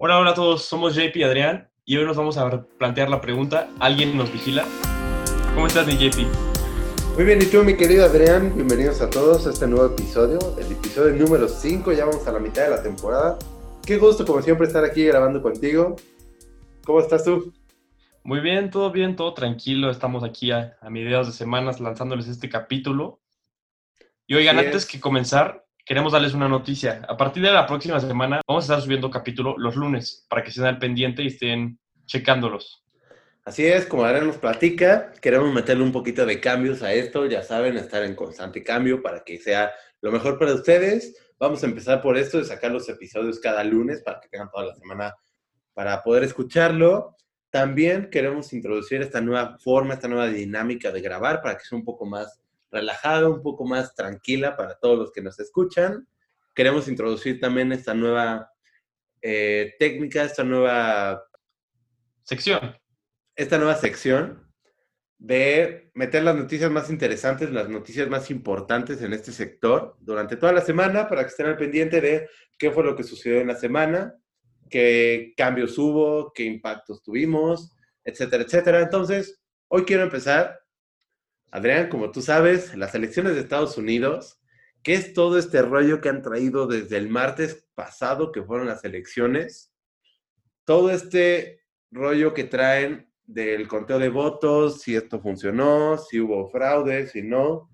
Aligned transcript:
Hola, 0.00 0.16
hola 0.20 0.30
a 0.30 0.34
todos, 0.34 0.64
somos 0.64 0.94
JP 0.94 1.16
y 1.16 1.22
Adrián 1.24 1.68
y 1.84 1.96
hoy 1.96 2.04
nos 2.04 2.16
vamos 2.16 2.38
a 2.38 2.62
plantear 2.78 3.10
la 3.10 3.20
pregunta, 3.20 3.68
¿alguien 3.80 4.16
nos 4.16 4.32
vigila? 4.32 4.64
¿Cómo 5.56 5.66
estás, 5.66 5.88
mi 5.88 5.94
JP? 5.94 6.18
Muy 7.16 7.24
bien, 7.24 7.42
y 7.42 7.46
tú, 7.46 7.64
mi 7.64 7.76
querido 7.76 8.04
Adrián, 8.04 8.54
bienvenidos 8.54 9.00
a 9.00 9.10
todos 9.10 9.48
a 9.48 9.50
este 9.50 9.66
nuevo 9.66 9.86
episodio, 9.86 10.38
el 10.56 10.70
episodio 10.70 11.16
número 11.16 11.48
5, 11.48 11.92
ya 11.94 12.04
vamos 12.04 12.24
a 12.28 12.30
la 12.30 12.38
mitad 12.38 12.62
de 12.62 12.70
la 12.70 12.80
temporada. 12.80 13.40
Qué 13.84 13.96
gusto, 13.96 14.24
como 14.24 14.40
siempre, 14.40 14.68
estar 14.68 14.84
aquí 14.84 15.04
grabando 15.04 15.42
contigo. 15.42 15.96
¿Cómo 16.84 17.00
estás 17.00 17.24
tú? 17.24 17.52
Muy 18.22 18.38
bien, 18.38 18.70
todo 18.70 18.92
bien, 18.92 19.16
todo 19.16 19.34
tranquilo. 19.34 19.90
Estamos 19.90 20.22
aquí 20.22 20.52
a, 20.52 20.76
a 20.80 20.90
mediados 20.90 21.26
de 21.26 21.32
semanas 21.32 21.80
lanzándoles 21.80 22.28
este 22.28 22.48
capítulo. 22.48 23.18
Y 24.28 24.36
oigan, 24.36 24.60
antes 24.60 24.84
es. 24.84 24.86
que 24.86 25.00
comenzar, 25.00 25.66
queremos 25.88 26.12
darles 26.12 26.34
una 26.34 26.50
noticia. 26.50 27.00
A 27.08 27.16
partir 27.16 27.42
de 27.42 27.50
la 27.50 27.66
próxima 27.66 27.98
semana 27.98 28.42
vamos 28.46 28.64
a 28.64 28.66
estar 28.66 28.82
subiendo 28.82 29.10
capítulo 29.10 29.56
los 29.56 29.74
lunes 29.74 30.26
para 30.28 30.42
que 30.42 30.50
estén 30.50 30.66
al 30.66 30.78
pendiente 30.78 31.22
y 31.22 31.28
estén 31.28 31.78
checándolos. 32.04 32.84
Así 33.42 33.64
es, 33.64 33.86
como 33.86 34.04
Adrián 34.04 34.26
nos 34.26 34.36
platica, 34.36 35.14
queremos 35.22 35.50
meterle 35.50 35.82
un 35.82 35.90
poquito 35.90 36.26
de 36.26 36.40
cambios 36.40 36.82
a 36.82 36.92
esto, 36.92 37.24
ya 37.24 37.42
saben, 37.42 37.78
estar 37.78 38.02
en 38.02 38.14
constante 38.14 38.62
cambio 38.62 39.00
para 39.02 39.24
que 39.24 39.38
sea 39.38 39.72
lo 40.02 40.12
mejor 40.12 40.38
para 40.38 40.52
ustedes. 40.52 41.16
Vamos 41.38 41.62
a 41.62 41.66
empezar 41.66 42.02
por 42.02 42.18
esto 42.18 42.36
de 42.36 42.44
sacar 42.44 42.70
los 42.70 42.86
episodios 42.90 43.40
cada 43.40 43.64
lunes 43.64 44.02
para 44.02 44.20
que 44.20 44.28
tengan 44.28 44.50
toda 44.50 44.66
la 44.66 44.74
semana 44.74 45.14
para 45.72 46.02
poder 46.02 46.22
escucharlo. 46.22 47.16
También 47.48 48.10
queremos 48.10 48.52
introducir 48.52 49.00
esta 49.00 49.22
nueva 49.22 49.56
forma, 49.56 49.94
esta 49.94 50.06
nueva 50.08 50.26
dinámica 50.26 50.92
de 50.92 51.00
grabar 51.00 51.40
para 51.40 51.56
que 51.56 51.64
sea 51.64 51.78
un 51.78 51.84
poco 51.86 52.04
más 52.04 52.42
relajada, 52.70 53.28
un 53.28 53.42
poco 53.42 53.64
más 53.64 53.94
tranquila 53.94 54.56
para 54.56 54.78
todos 54.78 54.98
los 54.98 55.12
que 55.12 55.22
nos 55.22 55.38
escuchan. 55.40 56.06
Queremos 56.54 56.88
introducir 56.88 57.40
también 57.40 57.72
esta 57.72 57.94
nueva 57.94 58.50
eh, 59.22 59.74
técnica, 59.78 60.24
esta 60.24 60.44
nueva 60.44 61.22
Sección. 62.22 62.76
esta 63.36 63.56
nueva 63.56 63.74
sección 63.76 64.46
de 65.16 65.90
meter 65.94 66.22
las 66.22 66.36
noticias 66.36 66.70
más 66.70 66.90
interesantes, 66.90 67.50
las 67.50 67.70
noticias 67.70 68.08
más 68.08 68.30
importantes 68.30 69.00
en 69.00 69.14
este 69.14 69.32
sector 69.32 69.96
durante 70.00 70.36
toda 70.36 70.52
la 70.52 70.60
semana 70.60 71.08
para 71.08 71.22
que 71.22 71.28
estén 71.28 71.46
al 71.46 71.56
pendiente 71.56 72.00
de 72.02 72.28
qué 72.58 72.70
fue 72.70 72.84
lo 72.84 72.94
que 72.94 73.02
sucedió 73.02 73.40
en 73.40 73.48
la 73.48 73.56
semana, 73.56 74.14
qué 74.68 75.32
cambios 75.36 75.78
hubo, 75.78 76.32
qué 76.34 76.44
impactos 76.44 77.02
tuvimos, 77.02 77.74
etcétera, 78.04 78.44
etcétera. 78.44 78.80
Entonces, 78.80 79.42
hoy 79.68 79.84
quiero 79.84 80.02
empezar, 80.02 80.60
Adrián, 81.50 81.88
como 81.88 82.10
tú 82.10 82.20
sabes, 82.20 82.74
las 82.76 82.94
elecciones 82.94 83.34
de 83.34 83.40
Estados 83.40 83.78
Unidos, 83.78 84.40
¿qué 84.82 84.94
es 84.94 85.14
todo 85.14 85.38
este 85.38 85.62
rollo 85.62 86.00
que 86.00 86.08
han 86.08 86.22
traído 86.22 86.66
desde 86.66 86.96
el 86.98 87.08
martes 87.08 87.66
pasado, 87.74 88.32
que 88.32 88.42
fueron 88.42 88.66
las 88.66 88.84
elecciones? 88.84 89.72
Todo 90.64 90.90
este 90.90 91.62
rollo 91.90 92.34
que 92.34 92.44
traen 92.44 93.10
del 93.24 93.68
conteo 93.68 93.98
de 93.98 94.08
votos, 94.08 94.82
si 94.82 94.96
esto 94.96 95.20
funcionó, 95.20 95.96
si 95.98 96.20
hubo 96.20 96.48
fraude, 96.50 97.06
si 97.06 97.22
no. 97.22 97.70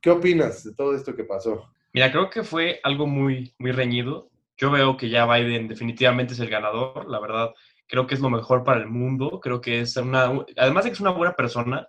¿Qué 0.00 0.10
opinas 0.10 0.64
de 0.64 0.74
todo 0.74 0.94
esto 0.94 1.14
que 1.14 1.24
pasó? 1.24 1.70
Mira, 1.92 2.10
creo 2.10 2.30
que 2.30 2.42
fue 2.42 2.80
algo 2.82 3.06
muy, 3.06 3.54
muy 3.58 3.72
reñido. 3.72 4.30
Yo 4.56 4.70
veo 4.70 4.96
que 4.96 5.08
ya 5.08 5.26
Biden 5.26 5.68
definitivamente 5.68 6.34
es 6.34 6.40
el 6.40 6.50
ganador. 6.50 7.08
La 7.08 7.20
verdad, 7.20 7.54
creo 7.86 8.06
que 8.06 8.14
es 8.14 8.20
lo 8.20 8.30
mejor 8.30 8.64
para 8.64 8.80
el 8.80 8.86
mundo. 8.86 9.40
Creo 9.42 9.60
que 9.60 9.80
es 9.80 9.96
una, 9.96 10.44
además 10.56 10.84
de 10.84 10.90
que 10.90 10.94
es 10.94 11.00
una 11.00 11.10
buena 11.10 11.34
persona, 11.34 11.88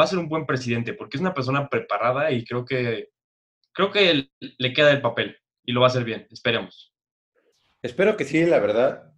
va 0.00 0.04
a 0.04 0.08
ser 0.08 0.18
un 0.18 0.28
buen 0.28 0.46
presidente 0.46 0.94
porque 0.94 1.18
es 1.18 1.20
una 1.20 1.34
persona 1.34 1.68
preparada 1.68 2.30
y 2.30 2.44
creo 2.44 2.64
que, 2.64 3.10
creo 3.72 3.90
que 3.90 4.30
le 4.40 4.72
queda 4.72 4.90
el 4.92 5.02
papel 5.02 5.36
y 5.64 5.72
lo 5.72 5.80
va 5.80 5.86
a 5.86 5.90
hacer 5.90 6.04
bien. 6.04 6.26
Esperemos. 6.30 6.94
Espero 7.82 8.16
que 8.16 8.24
sí, 8.24 8.44
la 8.46 8.58
verdad, 8.58 9.12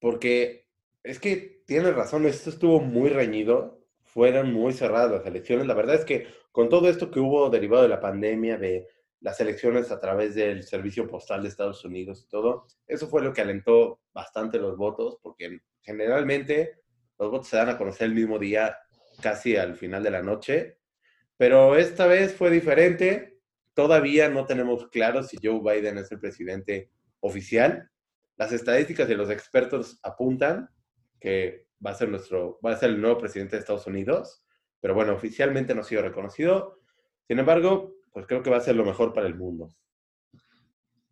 porque 0.00 0.66
es 1.02 1.18
que 1.18 1.62
tienes 1.66 1.94
razón, 1.94 2.26
esto 2.26 2.50
estuvo 2.50 2.80
muy 2.80 3.10
reñido, 3.10 3.84
fueron 4.02 4.52
muy 4.52 4.72
cerradas 4.72 5.10
las 5.10 5.26
elecciones. 5.26 5.66
La 5.66 5.74
verdad 5.74 5.96
es 5.96 6.04
que 6.04 6.26
con 6.52 6.68
todo 6.68 6.88
esto 6.88 7.10
que 7.10 7.20
hubo 7.20 7.50
derivado 7.50 7.82
de 7.82 7.88
la 7.88 8.00
pandemia, 8.00 8.56
de 8.56 8.88
las 9.20 9.40
elecciones 9.40 9.90
a 9.90 10.00
través 10.00 10.34
del 10.34 10.62
servicio 10.62 11.06
postal 11.06 11.42
de 11.42 11.48
Estados 11.48 11.84
Unidos 11.84 12.24
y 12.24 12.28
todo, 12.28 12.66
eso 12.86 13.08
fue 13.08 13.22
lo 13.22 13.32
que 13.32 13.42
alentó 13.42 14.00
bastante 14.12 14.58
los 14.58 14.76
votos, 14.76 15.18
porque 15.22 15.60
generalmente 15.82 16.80
los 17.18 17.30
votos 17.30 17.48
se 17.48 17.56
dan 17.56 17.70
a 17.70 17.78
conocer 17.78 18.08
el 18.08 18.14
mismo 18.14 18.38
día, 18.38 18.76
casi 19.20 19.56
al 19.56 19.76
final 19.76 20.02
de 20.02 20.10
la 20.10 20.22
noche, 20.22 20.78
pero 21.36 21.76
esta 21.76 22.06
vez 22.06 22.34
fue 22.34 22.50
diferente. 22.50 23.38
Todavía 23.74 24.28
no 24.28 24.46
tenemos 24.46 24.88
claro 24.88 25.22
si 25.22 25.36
Joe 25.42 25.60
Biden 25.60 25.98
es 25.98 26.10
el 26.10 26.20
presidente 26.20 26.90
oficial. 27.20 27.90
Las 28.36 28.52
estadísticas 28.52 29.08
de 29.08 29.16
los 29.16 29.30
expertos 29.30 29.98
apuntan 30.02 30.70
que 31.20 31.66
va 31.84 31.90
a 31.90 31.94
ser 31.94 32.08
nuestro, 32.08 32.58
va 32.64 32.72
a 32.72 32.76
ser 32.76 32.90
el 32.90 33.00
nuevo 33.00 33.18
presidente 33.18 33.56
de 33.56 33.60
Estados 33.60 33.86
Unidos, 33.86 34.42
pero 34.80 34.94
bueno, 34.94 35.14
oficialmente 35.14 35.74
no 35.74 35.80
ha 35.80 35.84
sido 35.84 36.02
reconocido. 36.02 36.80
Sin 37.26 37.38
embargo, 37.38 37.94
pues 38.12 38.26
creo 38.26 38.42
que 38.42 38.50
va 38.50 38.58
a 38.58 38.60
ser 38.60 38.76
lo 38.76 38.84
mejor 38.84 39.12
para 39.12 39.26
el 39.26 39.34
mundo. 39.34 39.74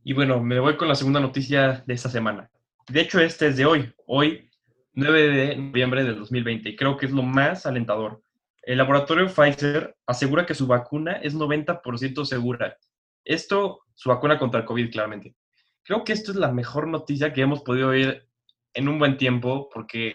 Y 0.02 0.12
bueno, 0.12 0.42
me 0.42 0.60
voy 0.60 0.76
con 0.76 0.88
la 0.88 0.94
segunda 0.94 1.20
noticia 1.20 1.82
de 1.86 1.94
esta 1.94 2.08
semana. 2.08 2.50
De 2.88 3.00
hecho, 3.00 3.20
este 3.20 3.48
es 3.48 3.56
de 3.56 3.64
hoy, 3.64 3.94
hoy 4.06 4.50
9 4.94 5.28
de 5.28 5.56
noviembre 5.56 6.04
del 6.04 6.18
2020, 6.18 6.70
y 6.70 6.76
creo 6.76 6.96
que 6.96 7.06
es 7.06 7.12
lo 7.12 7.22
más 7.22 7.66
alentador. 7.66 8.22
El 8.62 8.78
laboratorio 8.78 9.28
Pfizer 9.28 9.96
asegura 10.06 10.46
que 10.46 10.54
su 10.54 10.66
vacuna 10.66 11.12
es 11.14 11.34
90% 11.34 12.24
segura. 12.24 12.78
Esto, 13.24 13.80
su 13.94 14.08
vacuna 14.08 14.38
contra 14.38 14.60
el 14.60 14.66
COVID, 14.66 14.90
claramente. 14.90 15.34
Creo 15.82 16.04
que 16.04 16.12
esto 16.12 16.30
es 16.30 16.36
la 16.36 16.52
mejor 16.52 16.86
noticia 16.86 17.32
que 17.32 17.42
hemos 17.42 17.62
podido 17.62 17.88
oír 17.88 18.26
en 18.72 18.88
un 18.88 18.98
buen 18.98 19.16
tiempo 19.18 19.68
porque 19.72 20.14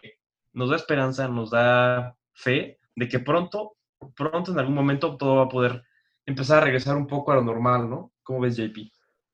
nos 0.54 0.70
da 0.70 0.78
esperanza, 0.78 1.28
nos 1.28 1.52
da 1.52 2.18
fe 2.34 2.80
de 2.96 3.08
que 3.08 3.20
pronto, 3.20 3.78
pronto 4.16 4.52
en 4.52 4.60
algún 4.60 4.76
momento 4.76 5.18
todo 5.18 5.36
va 5.36 5.44
a 5.44 5.50
poder 5.50 5.84
empezar 6.26 6.60
a 6.62 6.66
regresar 6.66 6.96
un 6.96 7.08
poco 7.08 7.32
a 7.32 7.36
lo 7.36 7.44
normal, 7.44 7.90
¿no? 7.90 8.14
¿Cómo 8.24 8.42
ves, 8.42 8.58
JP? 8.58 8.78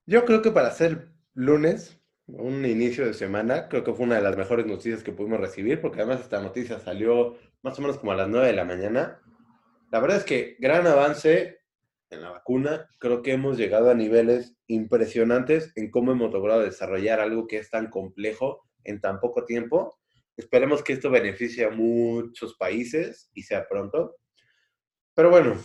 Yo 0.05 0.25
creo 0.25 0.41
que 0.41 0.51
para 0.51 0.71
ser 0.71 1.09
lunes, 1.33 1.99
un 2.27 2.65
inicio 2.65 3.05
de 3.05 3.13
semana, 3.13 3.67
creo 3.69 3.83
que 3.83 3.93
fue 3.93 4.05
una 4.05 4.15
de 4.15 4.21
las 4.21 4.37
mejores 4.37 4.65
noticias 4.65 5.03
que 5.03 5.11
pudimos 5.11 5.39
recibir, 5.39 5.81
porque 5.81 6.01
además 6.01 6.21
esta 6.21 6.41
noticia 6.41 6.79
salió 6.79 7.37
más 7.61 7.77
o 7.77 7.81
menos 7.81 7.97
como 7.97 8.11
a 8.11 8.15
las 8.15 8.27
9 8.27 8.47
de 8.47 8.53
la 8.53 8.65
mañana. 8.65 9.21
La 9.91 9.99
verdad 9.99 10.17
es 10.17 10.23
que 10.23 10.55
gran 10.59 10.87
avance 10.87 11.59
en 12.09 12.21
la 12.21 12.31
vacuna. 12.31 12.89
Creo 12.99 13.21
que 13.21 13.33
hemos 13.33 13.57
llegado 13.57 13.89
a 13.89 13.93
niveles 13.93 14.55
impresionantes 14.67 15.71
en 15.75 15.91
cómo 15.91 16.11
hemos 16.11 16.31
logrado 16.31 16.61
desarrollar 16.61 17.19
algo 17.19 17.47
que 17.47 17.57
es 17.57 17.69
tan 17.69 17.89
complejo 17.89 18.65
en 18.83 19.01
tan 19.01 19.19
poco 19.19 19.45
tiempo. 19.45 19.97
Esperemos 20.37 20.83
que 20.83 20.93
esto 20.93 21.09
beneficie 21.09 21.65
a 21.65 21.69
muchos 21.69 22.55
países 22.55 23.29
y 23.33 23.43
sea 23.43 23.67
pronto. 23.67 24.17
Pero 25.13 25.29
bueno, 25.29 25.55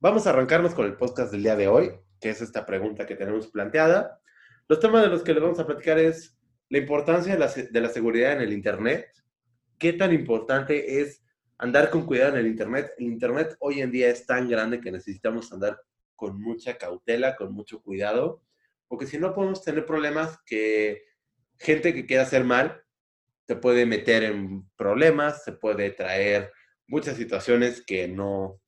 vamos 0.00 0.26
a 0.26 0.30
arrancarnos 0.30 0.74
con 0.74 0.86
el 0.86 0.96
podcast 0.96 1.32
del 1.32 1.42
día 1.42 1.56
de 1.56 1.68
hoy, 1.68 1.90
que 2.20 2.30
es 2.30 2.40
esta 2.40 2.64
pregunta 2.64 3.06
que 3.06 3.16
tenemos 3.16 3.48
planteada. 3.48 4.21
Los 4.72 4.80
temas 4.80 5.02
de 5.02 5.10
los 5.10 5.22
que 5.22 5.34
les 5.34 5.42
vamos 5.42 5.58
a 5.58 5.66
platicar 5.66 5.98
es 5.98 6.34
la 6.70 6.78
importancia 6.78 7.34
de 7.34 7.38
la, 7.38 7.48
se- 7.50 7.66
de 7.66 7.78
la 7.82 7.90
seguridad 7.90 8.32
en 8.32 8.40
el 8.40 8.54
Internet. 8.54 9.06
¿Qué 9.78 9.92
tan 9.92 10.14
importante 10.14 10.98
es 11.02 11.22
andar 11.58 11.90
con 11.90 12.06
cuidado 12.06 12.30
en 12.32 12.38
el 12.38 12.46
Internet? 12.46 12.94
El 12.96 13.04
Internet 13.04 13.54
hoy 13.58 13.82
en 13.82 13.90
día 13.92 14.08
es 14.08 14.24
tan 14.24 14.48
grande 14.48 14.80
que 14.80 14.90
necesitamos 14.90 15.52
andar 15.52 15.78
con 16.16 16.40
mucha 16.40 16.78
cautela, 16.78 17.36
con 17.36 17.52
mucho 17.52 17.82
cuidado, 17.82 18.44
porque 18.88 19.06
si 19.06 19.18
no 19.18 19.34
podemos 19.34 19.62
tener 19.62 19.84
problemas 19.84 20.38
que 20.46 21.02
gente 21.58 21.92
que 21.92 22.06
quiera 22.06 22.22
hacer 22.22 22.42
mal 22.42 22.82
te 23.44 23.56
puede 23.56 23.84
meter 23.84 24.22
en 24.22 24.66
problemas, 24.78 25.44
se 25.44 25.52
puede 25.52 25.90
traer 25.90 26.50
muchas 26.86 27.18
situaciones 27.18 27.84
que 27.84 28.08
no, 28.08 28.58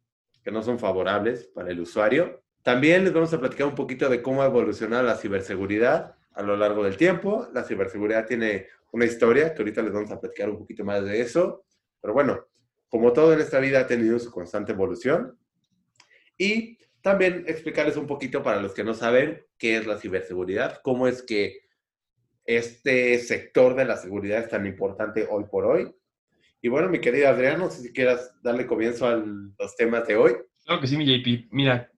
que 0.42 0.50
no 0.50 0.62
son 0.62 0.78
favorables 0.78 1.46
para 1.46 1.70
el 1.70 1.80
usuario. 1.80 2.43
También 2.64 3.04
les 3.04 3.12
vamos 3.12 3.32
a 3.34 3.38
platicar 3.38 3.66
un 3.66 3.74
poquito 3.74 4.08
de 4.08 4.22
cómo 4.22 4.42
ha 4.42 4.46
evolucionado 4.46 5.02
la 5.02 5.16
ciberseguridad 5.16 6.16
a 6.32 6.42
lo 6.42 6.56
largo 6.56 6.82
del 6.82 6.96
tiempo. 6.96 7.46
La 7.52 7.62
ciberseguridad 7.62 8.26
tiene 8.26 8.68
una 8.90 9.04
historia 9.04 9.52
que 9.52 9.60
ahorita 9.60 9.82
les 9.82 9.92
vamos 9.92 10.10
a 10.10 10.18
platicar 10.18 10.48
un 10.48 10.56
poquito 10.56 10.82
más 10.82 11.04
de 11.04 11.20
eso. 11.20 11.66
Pero 12.00 12.14
bueno, 12.14 12.46
como 12.88 13.12
todo 13.12 13.34
en 13.34 13.40
esta 13.40 13.58
vida 13.60 13.80
ha 13.80 13.86
tenido 13.86 14.18
su 14.18 14.30
constante 14.30 14.72
evolución. 14.72 15.38
Y 16.38 16.78
también 17.02 17.44
explicarles 17.46 17.98
un 17.98 18.06
poquito 18.06 18.42
para 18.42 18.62
los 18.62 18.72
que 18.72 18.82
no 18.82 18.94
saben 18.94 19.44
qué 19.58 19.76
es 19.76 19.86
la 19.86 19.98
ciberseguridad, 19.98 20.80
cómo 20.82 21.06
es 21.06 21.22
que 21.22 21.64
este 22.46 23.18
sector 23.18 23.74
de 23.74 23.84
la 23.84 23.98
seguridad 23.98 24.38
es 24.38 24.48
tan 24.48 24.64
importante 24.64 25.28
hoy 25.30 25.44
por 25.50 25.66
hoy. 25.66 25.94
Y 26.62 26.68
bueno, 26.68 26.88
mi 26.88 26.98
querido 26.98 27.28
Adrián, 27.28 27.58
no 27.58 27.68
sé 27.68 27.82
si 27.82 27.92
quieras 27.92 28.34
darle 28.42 28.66
comienzo 28.66 29.06
a 29.06 29.16
los 29.16 29.76
temas 29.76 30.06
de 30.06 30.16
hoy. 30.16 30.32
Claro 30.64 30.80
que 30.80 30.86
sí, 30.86 30.96
mi 30.96 31.04
JP. 31.04 31.48
Mira, 31.52 31.90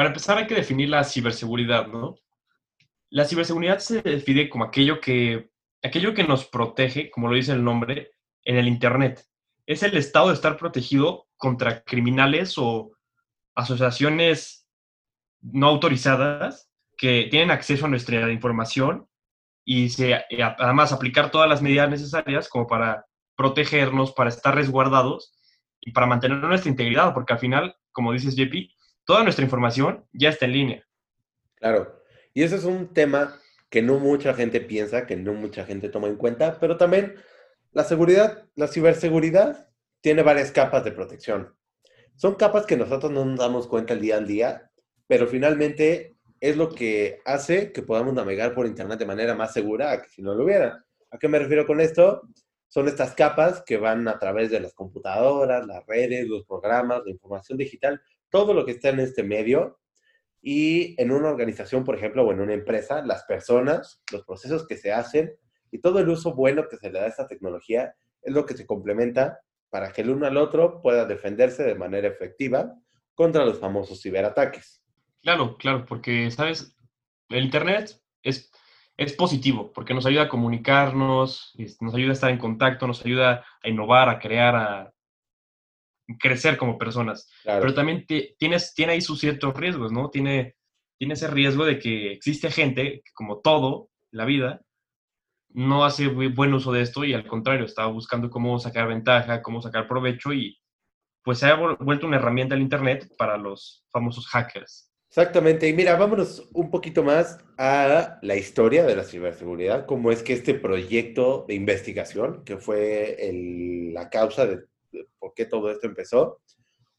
para 0.00 0.08
empezar 0.08 0.38
hay 0.38 0.46
que 0.46 0.54
definir 0.54 0.88
la 0.88 1.04
ciberseguridad, 1.04 1.86
¿no? 1.86 2.16
La 3.10 3.26
ciberseguridad 3.26 3.80
se 3.80 4.00
define 4.00 4.48
como 4.48 4.64
aquello 4.64 4.98
que, 4.98 5.50
aquello 5.82 6.14
que 6.14 6.24
nos 6.24 6.46
protege, 6.46 7.10
como 7.10 7.28
lo 7.28 7.34
dice 7.34 7.52
el 7.52 7.62
nombre, 7.62 8.12
en 8.44 8.56
el 8.56 8.66
Internet. 8.66 9.22
Es 9.66 9.82
el 9.82 9.94
estado 9.98 10.28
de 10.28 10.34
estar 10.36 10.56
protegido 10.56 11.26
contra 11.36 11.82
criminales 11.84 12.56
o 12.56 12.92
asociaciones 13.54 14.66
no 15.42 15.66
autorizadas 15.66 16.70
que 16.96 17.28
tienen 17.30 17.50
acceso 17.50 17.84
a 17.84 17.90
nuestra 17.90 18.32
información 18.32 19.06
y 19.66 19.90
se, 19.90 20.14
además 20.58 20.92
aplicar 20.94 21.30
todas 21.30 21.46
las 21.46 21.60
medidas 21.60 21.90
necesarias 21.90 22.48
como 22.48 22.66
para 22.66 23.04
protegernos, 23.36 24.12
para 24.12 24.30
estar 24.30 24.54
resguardados 24.54 25.34
y 25.78 25.92
para 25.92 26.06
mantener 26.06 26.38
nuestra 26.38 26.70
integridad, 26.70 27.12
porque 27.12 27.34
al 27.34 27.38
final, 27.38 27.76
como 27.92 28.14
dices 28.14 28.34
JP, 28.34 28.79
toda 29.04 29.22
nuestra 29.22 29.44
información 29.44 30.04
ya 30.12 30.28
está 30.28 30.46
en 30.46 30.52
línea. 30.52 30.88
Claro, 31.56 32.02
y 32.34 32.42
ese 32.42 32.56
es 32.56 32.64
un 32.64 32.92
tema 32.92 33.38
que 33.68 33.82
no 33.82 33.98
mucha 33.98 34.34
gente 34.34 34.60
piensa, 34.60 35.06
que 35.06 35.16
no 35.16 35.32
mucha 35.32 35.64
gente 35.64 35.88
toma 35.88 36.08
en 36.08 36.16
cuenta, 36.16 36.58
pero 36.60 36.76
también 36.76 37.14
la 37.72 37.84
seguridad, 37.84 38.48
la 38.56 38.66
ciberseguridad 38.66 39.68
tiene 40.00 40.22
varias 40.22 40.50
capas 40.50 40.84
de 40.84 40.92
protección. 40.92 41.54
Son 42.16 42.34
capas 42.34 42.66
que 42.66 42.76
nosotros 42.76 43.12
no 43.12 43.24
nos 43.24 43.38
damos 43.38 43.66
cuenta 43.68 43.94
el 43.94 44.00
día 44.00 44.16
al 44.16 44.26
día, 44.26 44.70
pero 45.06 45.26
finalmente 45.26 46.16
es 46.40 46.56
lo 46.56 46.74
que 46.74 47.20
hace 47.24 47.72
que 47.72 47.82
podamos 47.82 48.14
navegar 48.14 48.54
por 48.54 48.66
Internet 48.66 48.98
de 48.98 49.06
manera 49.06 49.34
más 49.34 49.52
segura 49.52 50.00
que 50.02 50.08
si 50.08 50.22
no 50.22 50.34
lo 50.34 50.44
hubiera. 50.44 50.84
¿A 51.10 51.18
qué 51.18 51.28
me 51.28 51.38
refiero 51.38 51.66
con 51.66 51.80
esto? 51.80 52.22
Son 52.68 52.88
estas 52.88 53.14
capas 53.14 53.62
que 53.64 53.76
van 53.76 54.06
a 54.08 54.18
través 54.18 54.50
de 54.50 54.60
las 54.60 54.72
computadoras, 54.74 55.66
las 55.66 55.84
redes, 55.86 56.26
los 56.28 56.44
programas, 56.44 57.02
la 57.04 57.10
información 57.10 57.58
digital, 57.58 58.00
todo 58.30 58.54
lo 58.54 58.64
que 58.64 58.72
está 58.72 58.88
en 58.90 59.00
este 59.00 59.22
medio. 59.22 59.78
Y 60.42 61.00
en 61.00 61.10
una 61.10 61.28
organización, 61.28 61.84
por 61.84 61.96
ejemplo, 61.96 62.24
o 62.24 62.32
en 62.32 62.40
una 62.40 62.54
empresa, 62.54 63.02
las 63.04 63.24
personas, 63.24 64.02
los 64.10 64.24
procesos 64.24 64.66
que 64.66 64.76
se 64.76 64.92
hacen 64.92 65.32
y 65.70 65.80
todo 65.80 65.98
el 65.98 66.08
uso 66.08 66.34
bueno 66.34 66.66
que 66.68 66.78
se 66.78 66.90
le 66.90 66.98
da 66.98 67.04
a 67.04 67.08
esta 67.08 67.26
tecnología 67.26 67.94
es 68.22 68.32
lo 68.32 68.46
que 68.46 68.54
se 68.54 68.66
complementa 68.66 69.40
para 69.68 69.92
que 69.92 70.02
el 70.02 70.10
uno 70.10 70.26
al 70.26 70.36
otro 70.36 70.80
pueda 70.82 71.04
defenderse 71.04 71.62
de 71.62 71.74
manera 71.74 72.08
efectiva 72.08 72.74
contra 73.14 73.44
los 73.44 73.58
famosos 73.58 74.02
ciberataques. 74.02 74.82
Claro, 75.22 75.56
claro, 75.56 75.84
porque, 75.86 76.30
¿sabes? 76.30 76.74
El 77.28 77.44
Internet 77.44 78.00
es, 78.22 78.50
es 78.96 79.12
positivo, 79.12 79.72
porque 79.72 79.94
nos 79.94 80.06
ayuda 80.06 80.22
a 80.22 80.28
comunicarnos, 80.28 81.54
nos 81.80 81.94
ayuda 81.94 82.10
a 82.10 82.14
estar 82.14 82.30
en 82.30 82.38
contacto, 82.38 82.86
nos 82.86 83.04
ayuda 83.04 83.44
a 83.62 83.68
innovar, 83.68 84.08
a 84.08 84.18
crear, 84.18 84.56
a 84.56 84.92
crecer 86.18 86.56
como 86.56 86.78
personas. 86.78 87.30
Pero 87.44 87.74
también 87.74 88.06
tienes, 88.38 88.74
tiene 88.74 88.92
ahí 88.92 89.00
sus 89.00 89.20
ciertos 89.20 89.54
riesgos, 89.56 89.92
¿no? 89.92 90.10
Tiene, 90.10 90.56
tiene 90.98 91.14
ese 91.14 91.28
riesgo 91.28 91.64
de 91.64 91.78
que 91.78 92.12
existe 92.12 92.50
gente 92.50 93.02
que, 93.04 93.12
como 93.14 93.40
todo, 93.40 93.90
la 94.10 94.24
vida, 94.24 94.60
no 95.52 95.84
hace 95.84 96.08
buen 96.08 96.54
uso 96.54 96.72
de 96.72 96.82
esto 96.82 97.04
y 97.04 97.12
al 97.12 97.26
contrario, 97.26 97.64
estaba 97.64 97.88
buscando 97.88 98.30
cómo 98.30 98.58
sacar 98.58 98.88
ventaja, 98.88 99.42
cómo 99.42 99.60
sacar 99.60 99.88
provecho 99.88 100.32
y 100.32 100.56
pues 101.22 101.38
se 101.38 101.46
ha 101.46 101.54
vuelto 101.54 102.06
una 102.06 102.16
herramienta 102.16 102.54
el 102.54 102.62
Internet 102.62 103.12
para 103.18 103.36
los 103.36 103.84
famosos 103.90 104.26
hackers. 104.28 104.90
Exactamente, 105.08 105.68
y 105.68 105.72
mira, 105.72 105.96
vámonos 105.96 106.48
un 106.52 106.70
poquito 106.70 107.02
más 107.02 107.38
a 107.58 108.20
la 108.22 108.36
historia 108.36 108.84
de 108.84 108.94
la 108.94 109.02
ciberseguridad, 109.02 109.84
cómo 109.84 110.12
es 110.12 110.22
que 110.22 110.32
este 110.32 110.54
proyecto 110.54 111.44
de 111.48 111.54
investigación, 111.54 112.44
que 112.44 112.58
fue 112.58 113.16
la 113.92 114.08
causa 114.08 114.46
de 114.46 114.69
por 115.18 115.34
qué 115.34 115.46
todo 115.46 115.70
esto 115.70 115.86
empezó, 115.86 116.40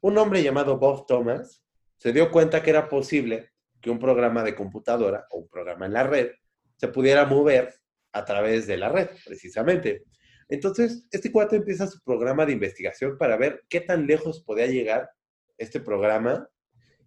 un 0.01 0.17
hombre 0.17 0.43
llamado 0.43 0.77
Bob 0.77 1.05
Thomas 1.05 1.63
se 1.97 2.11
dio 2.11 2.31
cuenta 2.31 2.63
que 2.63 2.71
era 2.71 2.89
posible 2.89 3.51
que 3.79 3.89
un 3.89 3.99
programa 3.99 4.43
de 4.43 4.55
computadora 4.55 5.27
o 5.29 5.39
un 5.39 5.47
programa 5.47 5.85
en 5.85 5.93
la 5.93 6.03
red 6.03 6.31
se 6.77 6.87
pudiera 6.87 7.25
mover 7.25 7.73
a 8.11 8.25
través 8.25 8.67
de 8.67 8.77
la 8.77 8.89
red, 8.89 9.09
precisamente. 9.25 10.03
Entonces, 10.49 11.07
este 11.11 11.31
cuate 11.31 11.57
empieza 11.57 11.87
su 11.87 12.01
programa 12.03 12.45
de 12.45 12.53
investigación 12.53 13.17
para 13.17 13.37
ver 13.37 13.63
qué 13.69 13.81
tan 13.81 14.05
lejos 14.07 14.43
podía 14.43 14.65
llegar 14.65 15.09
este 15.57 15.79
programa. 15.79 16.49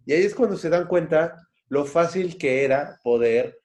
Y 0.05 0.13
ahí 0.13 0.23
es 0.23 0.33
cuando 0.33 0.57
se 0.57 0.69
dan 0.69 0.87
cuenta 0.87 1.35
lo 1.67 1.85
fácil 1.85 2.37
que 2.37 2.63
era 2.63 2.99
poder 3.03 3.59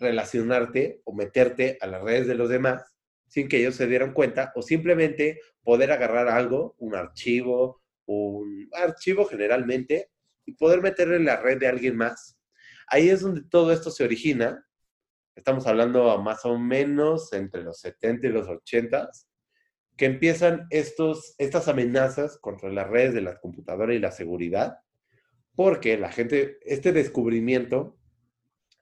relacionarte 0.00 1.02
o 1.04 1.14
meterte 1.14 1.78
a 1.80 1.86
las 1.86 2.02
redes 2.02 2.26
de 2.26 2.34
los 2.34 2.48
demás 2.48 2.82
sin 3.30 3.48
que 3.48 3.56
ellos 3.56 3.76
se 3.76 3.86
dieran 3.86 4.12
cuenta 4.12 4.52
o 4.54 4.60
simplemente 4.60 5.40
poder 5.62 5.90
agarrar 5.90 6.28
algo, 6.28 6.74
un 6.78 6.94
archivo, 6.94 7.82
un 8.04 8.68
archivo 8.74 9.24
generalmente, 9.24 10.10
y 10.44 10.52
poder 10.52 10.82
meterlo 10.82 11.16
en 11.16 11.24
la 11.24 11.36
red 11.36 11.58
de 11.58 11.68
alguien 11.68 11.96
más. 11.96 12.36
Ahí 12.88 13.08
es 13.08 13.22
donde 13.22 13.42
todo 13.48 13.72
esto 13.72 13.90
se 13.90 14.04
origina 14.04 14.66
estamos 15.40 15.66
hablando 15.66 16.18
más 16.18 16.44
o 16.44 16.58
menos 16.58 17.32
entre 17.32 17.62
los 17.62 17.80
70 17.80 18.26
y 18.26 18.30
los 18.30 18.46
80, 18.46 19.10
que 19.96 20.04
empiezan 20.04 20.66
estos, 20.70 21.34
estas 21.38 21.66
amenazas 21.66 22.38
contra 22.38 22.70
las 22.70 22.88
redes 22.88 23.14
de 23.14 23.22
la 23.22 23.38
computadora 23.38 23.94
y 23.94 23.98
la 23.98 24.12
seguridad, 24.12 24.78
porque 25.54 25.96
la 25.98 26.12
gente, 26.12 26.58
este 26.62 26.92
descubrimiento 26.92 27.98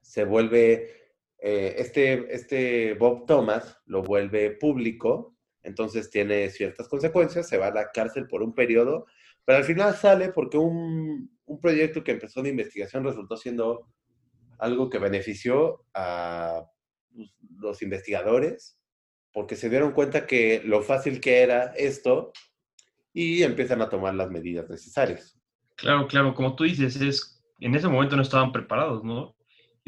se 0.00 0.24
vuelve, 0.24 1.07
eh, 1.38 1.76
este, 1.78 2.34
este 2.34 2.94
Bob 2.94 3.26
Thomas 3.26 3.78
lo 3.86 4.02
vuelve 4.02 4.50
público, 4.52 5.36
entonces 5.62 6.10
tiene 6.10 6.48
ciertas 6.50 6.88
consecuencias, 6.88 7.48
se 7.48 7.58
va 7.58 7.68
a 7.68 7.74
la 7.74 7.90
cárcel 7.92 8.26
por 8.26 8.42
un 8.42 8.54
periodo, 8.54 9.06
pero 9.44 9.58
al 9.58 9.64
final 9.64 9.94
sale 9.94 10.30
porque 10.30 10.58
un, 10.58 11.30
un 11.44 11.60
proyecto 11.60 12.02
que 12.02 12.12
empezó 12.12 12.42
de 12.42 12.50
investigación 12.50 13.04
resultó 13.04 13.36
siendo 13.36 13.88
algo 14.58 14.90
que 14.90 14.98
benefició 14.98 15.84
a 15.94 16.64
pues, 17.14 17.30
los 17.58 17.82
investigadores 17.82 18.78
porque 19.32 19.56
se 19.56 19.70
dieron 19.70 19.92
cuenta 19.92 20.26
que 20.26 20.62
lo 20.64 20.82
fácil 20.82 21.20
que 21.20 21.42
era 21.42 21.72
esto 21.76 22.32
y 23.12 23.42
empiezan 23.42 23.82
a 23.82 23.88
tomar 23.88 24.14
las 24.14 24.30
medidas 24.30 24.68
necesarias. 24.68 25.38
Claro, 25.76 26.08
claro, 26.08 26.34
como 26.34 26.56
tú 26.56 26.64
dices, 26.64 26.96
es, 27.00 27.40
en 27.60 27.74
ese 27.74 27.88
momento 27.88 28.16
no 28.16 28.22
estaban 28.22 28.52
preparados, 28.52 29.04
¿no? 29.04 29.36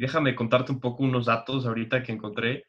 Déjame 0.00 0.35
contarte 0.35 0.73
un 0.73 0.81
poco 0.81 1.02
unos 1.02 1.26
datos 1.26 1.67
ahorita 1.67 2.02
que 2.02 2.12
encontré 2.12 2.64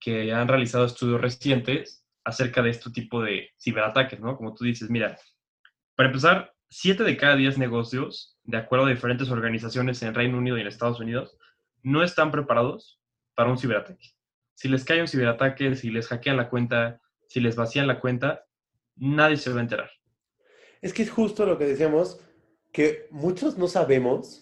que 0.00 0.32
han 0.32 0.48
realizado 0.48 0.86
estudios 0.86 1.20
recientes 1.20 2.06
acerca 2.24 2.62
de 2.62 2.70
este 2.70 2.90
tipo 2.90 3.22
de 3.22 3.50
ciberataques, 3.60 4.18
¿no? 4.18 4.36
Como 4.38 4.54
tú 4.54 4.64
dices, 4.64 4.88
mira, 4.88 5.18
para 5.94 6.08
empezar, 6.08 6.54
7 6.70 7.04
de 7.04 7.18
cada 7.18 7.36
10 7.36 7.58
negocios, 7.58 8.38
de 8.44 8.56
acuerdo 8.56 8.86
a 8.86 8.90
diferentes 8.90 9.28
organizaciones 9.30 10.02
en 10.02 10.14
Reino 10.14 10.38
Unido 10.38 10.56
y 10.56 10.62
en 10.62 10.68
Estados 10.68 11.00
Unidos, 11.00 11.36
no 11.82 12.02
están 12.02 12.30
preparados 12.30 12.98
para 13.34 13.50
un 13.50 13.58
ciberataque. 13.58 14.14
Si 14.54 14.68
les 14.68 14.84
cae 14.84 15.02
un 15.02 15.08
ciberataque, 15.08 15.76
si 15.76 15.90
les 15.90 16.08
hackean 16.08 16.38
la 16.38 16.48
cuenta, 16.48 17.00
si 17.28 17.40
les 17.40 17.56
vacían 17.56 17.86
la 17.86 18.00
cuenta, 18.00 18.46
nadie 18.96 19.36
se 19.36 19.52
va 19.52 19.58
a 19.58 19.62
enterar. 19.64 19.90
Es 20.80 20.94
que 20.94 21.02
es 21.02 21.10
justo 21.10 21.44
lo 21.44 21.58
que 21.58 21.66
decíamos, 21.66 22.20
que 22.72 23.06
muchos 23.10 23.58
no 23.58 23.68
sabemos 23.68 24.41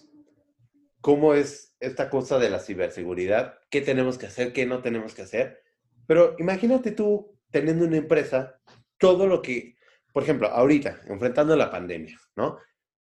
cómo 1.01 1.33
es 1.33 1.75
esta 1.79 2.09
cosa 2.09 2.39
de 2.39 2.49
la 2.49 2.59
ciberseguridad, 2.59 3.59
qué 3.69 3.81
tenemos 3.81 4.17
que 4.17 4.27
hacer, 4.27 4.53
qué 4.53 4.65
no 4.65 4.81
tenemos 4.81 5.13
que 5.13 5.23
hacer. 5.23 5.61
Pero 6.07 6.35
imagínate 6.39 6.91
tú 6.91 7.37
teniendo 7.49 7.85
una 7.85 7.97
empresa, 7.97 8.59
todo 8.97 9.27
lo 9.27 9.41
que 9.41 9.75
por 10.13 10.23
ejemplo, 10.23 10.47
ahorita, 10.47 11.01
enfrentando 11.07 11.55
la 11.55 11.71
pandemia, 11.71 12.17
¿no? 12.35 12.57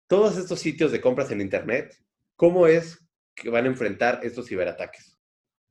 Todos 0.07 0.37
estos 0.37 0.59
sitios 0.59 0.91
de 0.91 1.01
compras 1.01 1.31
en 1.31 1.41
Internet, 1.41 1.95
¿cómo 2.35 2.67
es 2.67 3.05
que 3.35 3.49
van 3.49 3.65
a 3.65 3.69
enfrentar 3.69 4.19
estos 4.23 4.47
ciberataques? 4.47 5.17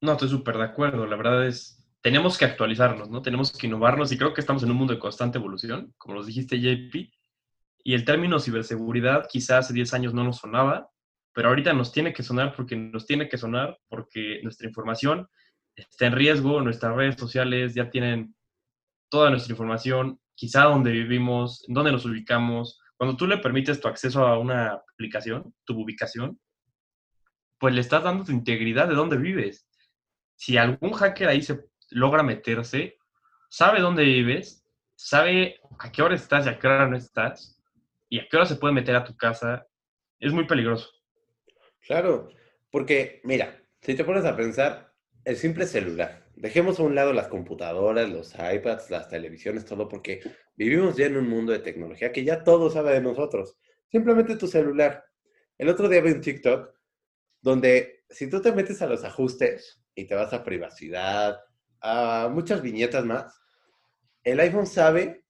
No, 0.01 0.13
estoy 0.13 0.29
súper 0.29 0.57
de 0.57 0.65
acuerdo. 0.65 1.07
La 1.07 1.17
verdad 1.17 1.47
es, 1.47 1.87
tenemos 2.01 2.39
que 2.39 2.45
actualizarnos, 2.45 3.11
¿no? 3.11 3.23
Tenemos 3.23 3.53
que 3.53 3.67
innovarnos 3.67 4.13
y 4.13 4.19
creo 4.19 4.33
que 4.33 4.41
estamos 4.41 4.63
en 4.63 4.71
un 4.71 4.77
mundo 4.77 4.95
de 4.95 5.01
constante 5.01 5.39
evolución, 5.39 5.95
como 5.99 6.15
nos 6.15 6.27
dijiste, 6.27 6.61
JP. 6.61 7.11
Y 7.85 7.95
el 7.95 8.05
término 8.05 8.41
ciberseguridad 8.41 9.27
quizás 9.31 9.67
hace 9.67 9.75
10 9.75 9.95
años 9.95 10.15
no 10.15 10.25
nos 10.25 10.39
sonaba, 10.39 10.91
pero 11.37 11.51
ahorita 11.51 11.75
nos 11.75 11.93
tiene 11.93 12.15
que 12.15 12.23
sonar 12.23 12.55
porque 12.57 12.77
nos 12.77 13.05
tiene 13.05 13.29
que 13.29 13.37
sonar 13.37 13.79
porque 13.91 14.41
nuestra 14.43 14.67
información 14.67 15.29
está 15.75 16.07
en 16.07 16.15
riesgo, 16.15 16.63
nuestras 16.63 16.97
redes 16.97 17.17
sociales 17.17 17.75
ya 17.75 17.91
tienen 17.91 18.35
toda 19.11 19.29
nuestra 19.29 19.53
información, 19.53 20.19
quizá 20.35 20.63
dónde 20.63 20.93
vivimos, 20.93 21.63
dónde 21.69 21.93
nos 21.93 22.07
ubicamos. 22.07 22.81
Cuando 22.97 23.19
tú 23.19 23.27
le 23.27 23.37
permites 23.37 23.83
tu 23.83 23.87
acceso 23.87 24.27
a 24.27 24.39
una 24.39 24.81
aplicación, 24.95 25.55
tu 25.67 25.79
ubicación, 25.79 26.41
pues 27.59 27.75
le 27.75 27.83
estás 27.83 28.03
dando 28.03 28.25
tu 28.25 28.33
integridad 28.33 28.89
de 28.89 28.95
dónde 28.95 29.19
vives. 29.19 29.69
Si 30.37 30.57
algún 30.57 30.95
hacker 30.95 31.29
ahí 31.29 31.43
se 31.43 31.67
logra 31.91 32.23
meterse, 32.23 32.97
sabe 33.51 33.83
dónde 33.83 34.05
vives, 34.05 34.65
sabe 34.95 35.61
a 35.81 35.93
qué 35.93 36.01
hora 36.01 36.15
estás 36.15 36.47
y 36.47 36.49
a 36.49 36.59
qué 36.59 36.67
hora 36.67 36.89
no 36.89 36.97
estás, 36.97 37.63
y 38.09 38.21
a 38.21 38.27
qué 38.27 38.39
hora 38.39 38.47
se 38.47 38.57
puede 38.57 38.73
meter 38.73 38.97
a 38.97 39.05
tu 39.05 39.15
casa, 39.15 39.67
es 40.19 40.33
muy 40.33 40.47
peligroso. 40.47 40.96
Claro, 41.87 42.29
porque 42.71 43.21
mira, 43.25 43.63
si 43.81 43.95
te 43.95 44.05
pones 44.05 44.25
a 44.25 44.37
pensar, 44.37 44.93
el 45.25 45.37
simple 45.37 45.67
celular, 45.67 46.27
dejemos 46.35 46.79
a 46.79 46.83
un 46.83 46.95
lado 46.95 47.13
las 47.13 47.29
computadoras, 47.29 48.11
los 48.11 48.35
iPads, 48.35 48.91
las 48.91 49.09
televisiones, 49.09 49.65
todo, 49.65 49.89
porque 49.89 50.21
vivimos 50.57 50.97
ya 50.97 51.07
en 51.07 51.17
un 51.17 51.29
mundo 51.29 51.53
de 51.53 51.61
tecnología 51.61 52.13
que 52.13 52.25
ya 52.25 52.43
todo 52.43 52.71
sabe 52.71 52.93
de 52.93 53.01
nosotros. 53.01 53.57
Simplemente 53.91 54.37
tu 54.37 54.49
celular. 54.49 55.05
El 55.59 55.69
otro 55.69 55.89
día 55.89 56.01
vi 56.01 56.11
un 56.13 56.21
TikTok 56.21 56.75
donde 57.41 58.05
si 58.11 58.29
tú 58.29 58.41
te 58.43 58.53
metes 58.53 58.83
a 58.83 58.87
los 58.87 59.05
ajustes 59.05 59.83
y 59.95 60.07
te 60.07 60.15
vas 60.15 60.33
a 60.33 60.45
privacidad, 60.45 61.39
a 61.81 62.29
muchas 62.33 62.63
viñetas 62.63 63.05
más, 63.05 63.39
el 64.25 64.41
iPhone 64.41 64.67
sabe, 64.67 65.25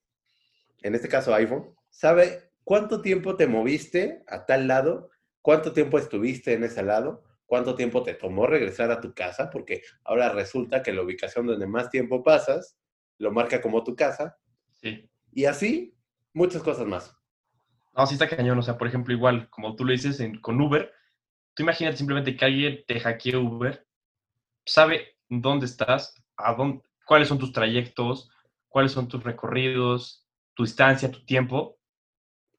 en 0.83 0.95
este 0.95 1.09
caso 1.09 1.35
iPhone, 1.35 1.75
sabe 1.91 2.51
cuánto 2.65 3.03
tiempo 3.03 3.37
te 3.37 3.47
moviste 3.47 4.23
a 4.27 4.47
tal 4.47 4.69
lado, 4.69 5.11
cuánto 5.47 5.73
tiempo 5.73 5.97
estuviste 5.97 6.55
en 6.55 6.65
ese 6.65 6.83
lado, 6.83 7.23
cuánto 7.45 7.77
tiempo 7.77 8.03
te 8.03 8.15
tomó 8.15 8.49
regresar 8.49 8.91
a 8.91 9.01
tu 9.01 9.15
casa, 9.15 9.49
porque 9.49 9.81
ahora 10.03 10.31
resulta 10.31 10.83
que 10.83 10.93
la 10.93 11.03
ubicación 11.03 11.47
donde 11.47 11.69
más 11.69 11.89
tiempo 11.89 12.25
pasas 12.25 12.77
lo 13.19 13.31
marca 13.31 13.63
como 13.63 13.85
tu 13.85 13.95
casa. 13.95 14.37
Sí. 14.73 15.09
Y 15.31 15.45
así, 15.45 15.95
muchas 16.33 16.65
cosas 16.65 16.89
más. 16.89 17.17
No, 17.97 18.05
sí 18.09 18.15
está 18.15 18.29
cañón. 18.29 18.59
O 18.59 18.63
sea, 18.63 18.77
por 18.77 18.89
ejemplo, 18.89 19.15
igual, 19.15 19.49
como 19.49 19.77
tú 19.77 19.85
lo 19.85 19.93
dices 19.93 20.19
en, 20.19 20.41
con 20.41 20.61
Uber, 20.61 20.93
tú 21.55 21.63
imagínate 21.63 21.97
simplemente 21.97 22.37
que 22.37 22.45
alguien 22.45 22.81
te 22.85 22.99
hackee 22.99 23.37
Uber, 23.37 23.87
sabe 24.65 25.17
dónde 25.29 25.67
estás, 25.67 26.21
a 26.37 26.55
dónde, 26.55 26.83
cuáles 27.07 27.29
son 27.29 27.39
tus 27.39 27.53
trayectos, 27.53 28.33
cuáles 28.67 28.91
son 28.91 29.07
tus 29.07 29.23
recorridos, 29.23 30.27
tu 30.55 30.65
distancia, 30.65 31.09
tu 31.09 31.25
tiempo. 31.25 31.79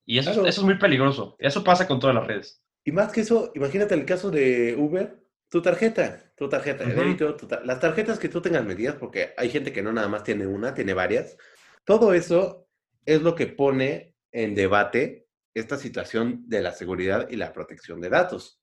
Y 0.06 0.20
eso, 0.20 0.32
Claro. 0.32 0.48
eso 0.48 0.62
es 0.62 0.66
muy 0.66 0.78
peligroso. 0.78 1.36
Eso 1.38 1.66
pasa 1.66 1.86
con 1.86 2.00
todas 2.00 2.16
las 2.16 2.26
redes. 2.26 2.64
Y 2.88 2.94
más 2.94 3.12
que 3.12 3.20
eso, 3.20 3.52
imagínate 3.54 3.96
el 3.96 4.06
caso 4.06 4.32
de 4.32 4.74
Uber, 4.74 5.22
tu 5.50 5.62
tarjeta, 5.62 6.32
tu 6.38 6.48
tarjeta 6.48 6.86
de 6.86 6.92
Ujú. 6.94 7.02
débito, 7.02 7.36
tu 7.36 7.46
tar- 7.46 7.66
las 7.66 7.82
tarjetas 7.82 8.18
que 8.18 8.30
tú 8.30 8.42
tengas 8.42 8.64
medidas, 8.64 8.96
porque 8.96 9.34
hay 9.36 9.50
gente 9.50 9.74
que 9.74 9.82
no 9.82 9.92
nada 9.92 10.08
más 10.08 10.24
tiene 10.24 10.48
una, 10.48 10.74
tiene 10.74 10.94
varias. 10.94 11.36
Todo 11.84 12.14
eso 12.14 12.70
es 13.06 13.22
lo 13.22 13.36
que 13.36 13.48
pone 13.48 14.16
en 14.32 14.56
debate 14.56 15.28
esta 15.54 15.76
situación 15.76 16.46
de 16.48 16.62
la 16.62 16.72
seguridad 16.72 17.28
y 17.30 17.36
la 17.36 17.52
protección 17.52 18.00
de 18.00 18.08
datos. 18.08 18.62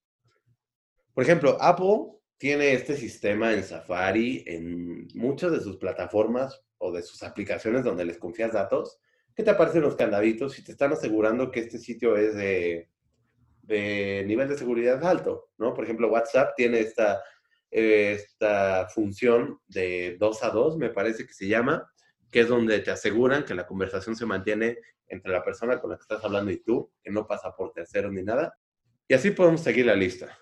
Por 1.12 1.23
ejemplo, 1.23 1.59
Apple 1.61 2.19
tiene 2.38 2.73
este 2.73 2.97
sistema 2.97 3.52
en 3.52 3.62
Safari, 3.62 4.43
en 4.47 5.07
muchas 5.12 5.52
de 5.52 5.61
sus 5.61 5.76
plataformas 5.76 6.62
o 6.78 6.93
de 6.93 7.02
sus 7.02 7.23
aplicaciones 7.23 7.85
donde 7.85 8.07
les 8.07 8.16
confías 8.16 8.54
datos, 8.54 8.99
que 9.37 9.43
te 9.43 9.50
aparecen 9.50 9.83
los 9.83 9.97
candaditos 9.97 10.59
y 10.59 10.64
te 10.64 10.73
están 10.73 10.95
asegurando 10.95 11.50
que 11.50 11.61
este 11.61 11.78
sitio 11.78 12.16
es 12.16 12.35
de, 12.35 12.88
de 13.66 14.25
nivel 14.26 14.49
de 14.49 14.59
seguridad 14.59 15.04
alto, 15.04 15.50
¿no? 15.59 15.75
Por 15.75 15.85
ejemplo, 15.85 16.11
WhatsApp 16.11 16.54
tiene 16.56 16.80
esta, 16.80 17.23
eh, 17.71 18.12
esta 18.12 18.88
función 18.88 19.59
de 19.66 20.16
2 20.18 20.42
a 20.42 20.50
2, 20.50 20.76
me 20.76 20.90
parece 20.90 21.26
que 21.26 21.33
se 21.33 21.49
llama, 21.49 21.90
que 22.30 22.40
es 22.40 22.49
donde 22.49 22.80
te 22.80 22.90
aseguran 22.90 23.44
que 23.44 23.54
la 23.54 23.66
conversación 23.66 24.16
se 24.16 24.26
mantiene 24.26 24.78
entre 25.06 25.33
la 25.33 25.42
persona 25.42 25.80
con 25.80 25.90
la 25.90 25.97
que 25.97 26.02
estás 26.02 26.25
hablando 26.25 26.50
y 26.50 26.62
tú, 26.62 26.92
que 27.02 27.11
no 27.11 27.26
pasa 27.26 27.54
por 27.56 27.73
terceros 27.73 28.12
ni 28.12 28.23
nada. 28.23 28.54
Y 29.09 29.14
así 29.14 29.30
podemos 29.30 29.61
seguir 29.61 29.87
la 29.87 29.94
lista. 29.94 30.37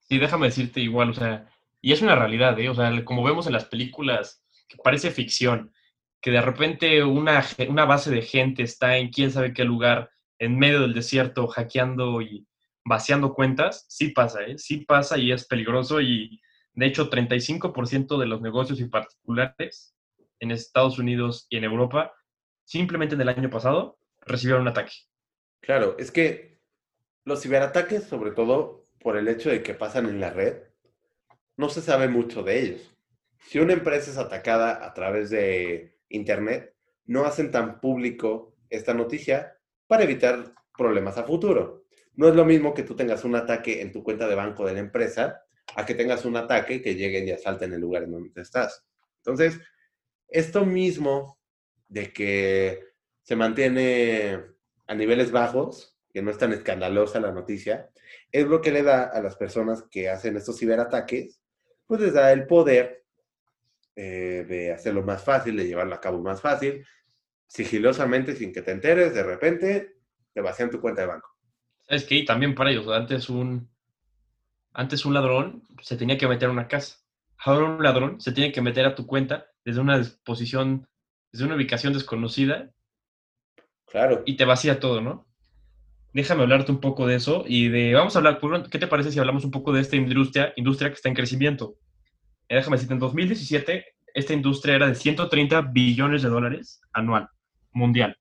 Sí, 0.00 0.18
déjame 0.18 0.46
decirte 0.46 0.80
igual, 0.80 1.10
o 1.10 1.14
sea, 1.14 1.46
y 1.80 1.92
es 1.92 2.02
una 2.02 2.16
realidad, 2.16 2.58
¿eh? 2.58 2.68
O 2.68 2.74
sea, 2.74 3.04
como 3.04 3.22
vemos 3.22 3.46
en 3.46 3.52
las 3.52 3.66
películas, 3.66 4.42
que 4.68 4.76
parece 4.82 5.10
ficción, 5.10 5.72
que 6.20 6.30
de 6.30 6.40
repente 6.40 7.04
una, 7.04 7.44
una 7.68 7.84
base 7.84 8.10
de 8.10 8.22
gente 8.22 8.62
está 8.62 8.96
en 8.96 9.10
quién 9.10 9.30
sabe 9.30 9.52
qué 9.52 9.64
lugar, 9.64 10.10
en 10.38 10.58
medio 10.58 10.80
del 10.80 10.94
desierto, 10.94 11.46
hackeando 11.46 12.22
y 12.22 12.46
vaciando 12.84 13.34
cuentas, 13.34 13.84
sí 13.88 14.10
pasa, 14.10 14.42
¿eh? 14.42 14.58
Sí 14.58 14.78
pasa 14.78 15.18
y 15.18 15.32
es 15.32 15.46
peligroso 15.46 16.00
y 16.00 16.40
de 16.72 16.86
hecho 16.86 17.10
35% 17.10 18.18
de 18.18 18.26
los 18.26 18.40
negocios 18.40 18.80
y 18.80 18.86
particulares 18.86 19.94
en 20.40 20.50
Estados 20.50 20.98
Unidos 20.98 21.46
y 21.50 21.56
en 21.56 21.64
Europa, 21.64 22.14
simplemente 22.64 23.14
en 23.14 23.20
el 23.20 23.28
año 23.28 23.50
pasado, 23.50 23.98
recibieron 24.20 24.62
un 24.62 24.68
ataque. 24.68 24.92
Claro, 25.60 25.96
es 25.98 26.10
que 26.10 26.60
los 27.24 27.42
ciberataques, 27.42 28.04
sobre 28.04 28.30
todo 28.30 28.84
por 29.00 29.16
el 29.16 29.28
hecho 29.28 29.50
de 29.50 29.62
que 29.62 29.74
pasan 29.74 30.06
en 30.06 30.20
la 30.20 30.30
red, 30.30 30.62
no 31.56 31.68
se 31.68 31.82
sabe 31.82 32.08
mucho 32.08 32.42
de 32.42 32.60
ellos. 32.60 32.96
Si 33.48 33.58
una 33.58 33.72
empresa 33.72 34.10
es 34.10 34.16
atacada 34.16 34.84
a 34.84 34.94
través 34.94 35.30
de 35.30 35.98
Internet, 36.08 36.74
no 37.04 37.24
hacen 37.24 37.50
tan 37.50 37.80
público 37.80 38.54
esta 38.70 38.94
noticia 38.94 39.57
para 39.88 40.04
evitar 40.04 40.54
problemas 40.76 41.18
a 41.18 41.24
futuro. 41.24 41.86
No 42.14 42.28
es 42.28 42.36
lo 42.36 42.44
mismo 42.44 42.72
que 42.72 42.84
tú 42.84 42.94
tengas 42.94 43.24
un 43.24 43.34
ataque 43.34 43.82
en 43.82 43.90
tu 43.90 44.04
cuenta 44.04 44.28
de 44.28 44.36
banco 44.36 44.64
de 44.64 44.74
la 44.74 44.80
empresa 44.80 45.42
a 45.74 45.84
que 45.84 45.94
tengas 45.94 46.24
un 46.24 46.36
ataque 46.36 46.80
que 46.80 46.94
lleguen 46.94 47.26
y 47.26 47.32
asalten 47.32 47.72
el 47.72 47.80
lugar 47.80 48.04
en 48.04 48.12
donde 48.12 48.40
estás. 48.40 48.84
Entonces, 49.16 49.60
esto 50.28 50.64
mismo 50.64 51.38
de 51.88 52.12
que 52.12 52.84
se 53.22 53.36
mantiene 53.36 54.42
a 54.86 54.94
niveles 54.94 55.30
bajos, 55.30 55.98
que 56.12 56.22
no 56.22 56.30
es 56.30 56.38
tan 56.38 56.52
escandalosa 56.52 57.20
la 57.20 57.32
noticia, 57.32 57.90
es 58.32 58.46
lo 58.46 58.60
que 58.60 58.72
le 58.72 58.82
da 58.82 59.04
a 59.04 59.20
las 59.22 59.36
personas 59.36 59.84
que 59.90 60.08
hacen 60.08 60.36
estos 60.36 60.58
ciberataques, 60.58 61.40
pues 61.86 62.00
les 62.00 62.12
da 62.12 62.32
el 62.32 62.46
poder 62.46 63.04
eh, 63.96 64.44
de 64.48 64.72
hacerlo 64.72 65.02
más 65.02 65.24
fácil, 65.24 65.56
de 65.56 65.66
llevarlo 65.66 65.94
a 65.94 66.00
cabo 66.00 66.20
más 66.20 66.40
fácil, 66.40 66.84
sigilosamente, 67.48 68.36
sin 68.36 68.52
que 68.52 68.62
te 68.62 68.70
enteres, 68.70 69.14
de 69.14 69.22
repente 69.24 69.96
te 70.32 70.40
vacían 70.40 70.70
tu 70.70 70.80
cuenta 70.80 71.00
de 71.02 71.08
banco. 71.08 71.28
¿Sabes 71.88 72.04
qué? 72.04 72.16
Y 72.16 72.24
también 72.24 72.54
para 72.54 72.70
ellos, 72.70 72.86
antes 72.88 73.28
un, 73.28 73.68
antes 74.72 75.04
un 75.04 75.14
ladrón 75.14 75.64
se 75.82 75.96
tenía 75.96 76.18
que 76.18 76.28
meter 76.28 76.48
a 76.48 76.52
una 76.52 76.68
casa. 76.68 76.98
Ahora 77.38 77.66
un 77.66 77.82
ladrón 77.82 78.20
se 78.20 78.32
tiene 78.32 78.52
que 78.52 78.60
meter 78.60 78.84
a 78.84 78.94
tu 78.94 79.06
cuenta 79.06 79.46
desde 79.64 79.80
una 79.80 80.00
posición, 80.24 80.86
desde 81.32 81.46
una 81.46 81.56
ubicación 81.56 81.92
desconocida 81.92 82.70
Claro. 83.86 84.22
y 84.26 84.36
te 84.36 84.44
vacía 84.44 84.80
todo, 84.80 85.00
¿no? 85.00 85.26
Déjame 86.12 86.42
hablarte 86.42 86.72
un 86.72 86.80
poco 86.80 87.06
de 87.06 87.16
eso 87.16 87.44
y 87.46 87.68
de, 87.68 87.94
vamos 87.94 88.14
a 88.14 88.18
hablar, 88.18 88.40
¿qué 88.70 88.78
te 88.78 88.86
parece 88.86 89.12
si 89.12 89.18
hablamos 89.18 89.44
un 89.44 89.50
poco 89.50 89.72
de 89.72 89.80
esta 89.80 89.96
industria, 89.96 90.52
industria 90.56 90.90
que 90.90 90.94
está 90.94 91.08
en 91.08 91.14
crecimiento? 91.14 91.76
Eh, 92.48 92.56
déjame 92.56 92.76
decirte, 92.76 92.94
en 92.94 93.00
2017 93.00 93.84
esta 94.14 94.32
industria 94.32 94.74
era 94.74 94.88
de 94.88 94.94
130 94.94 95.60
billones 95.60 96.22
de 96.22 96.28
dólares 96.28 96.80
anual, 96.92 97.28
mundial. 97.72 98.16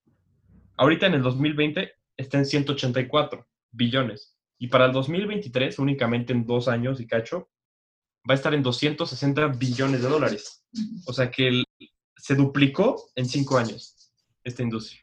Ahorita 0.78 1.08
en 1.08 1.16
el 1.16 1.22
2020 1.22 1.92
está 2.18 2.38
en 2.38 2.46
184 2.46 3.48
billones. 3.72 4.38
Y 4.60 4.68
para 4.68 4.86
el 4.86 4.92
2023, 4.92 5.80
únicamente 5.80 6.34
en 6.34 6.46
dos 6.46 6.68
años 6.68 7.00
y 7.00 7.08
cacho, 7.08 7.50
va 8.30 8.34
a 8.34 8.36
estar 8.36 8.54
en 8.54 8.64
260 8.64 9.48
billones 9.48 10.02
de 10.02 10.10
dólares. 10.10 10.66
O 11.06 11.14
sea 11.14 11.32
que 11.32 11.64
se 12.16 12.36
duplicó 12.36 13.10
en 13.16 13.26
cinco 13.26 13.58
años 13.58 14.12
esta 14.44 14.64
industria. 14.64 15.02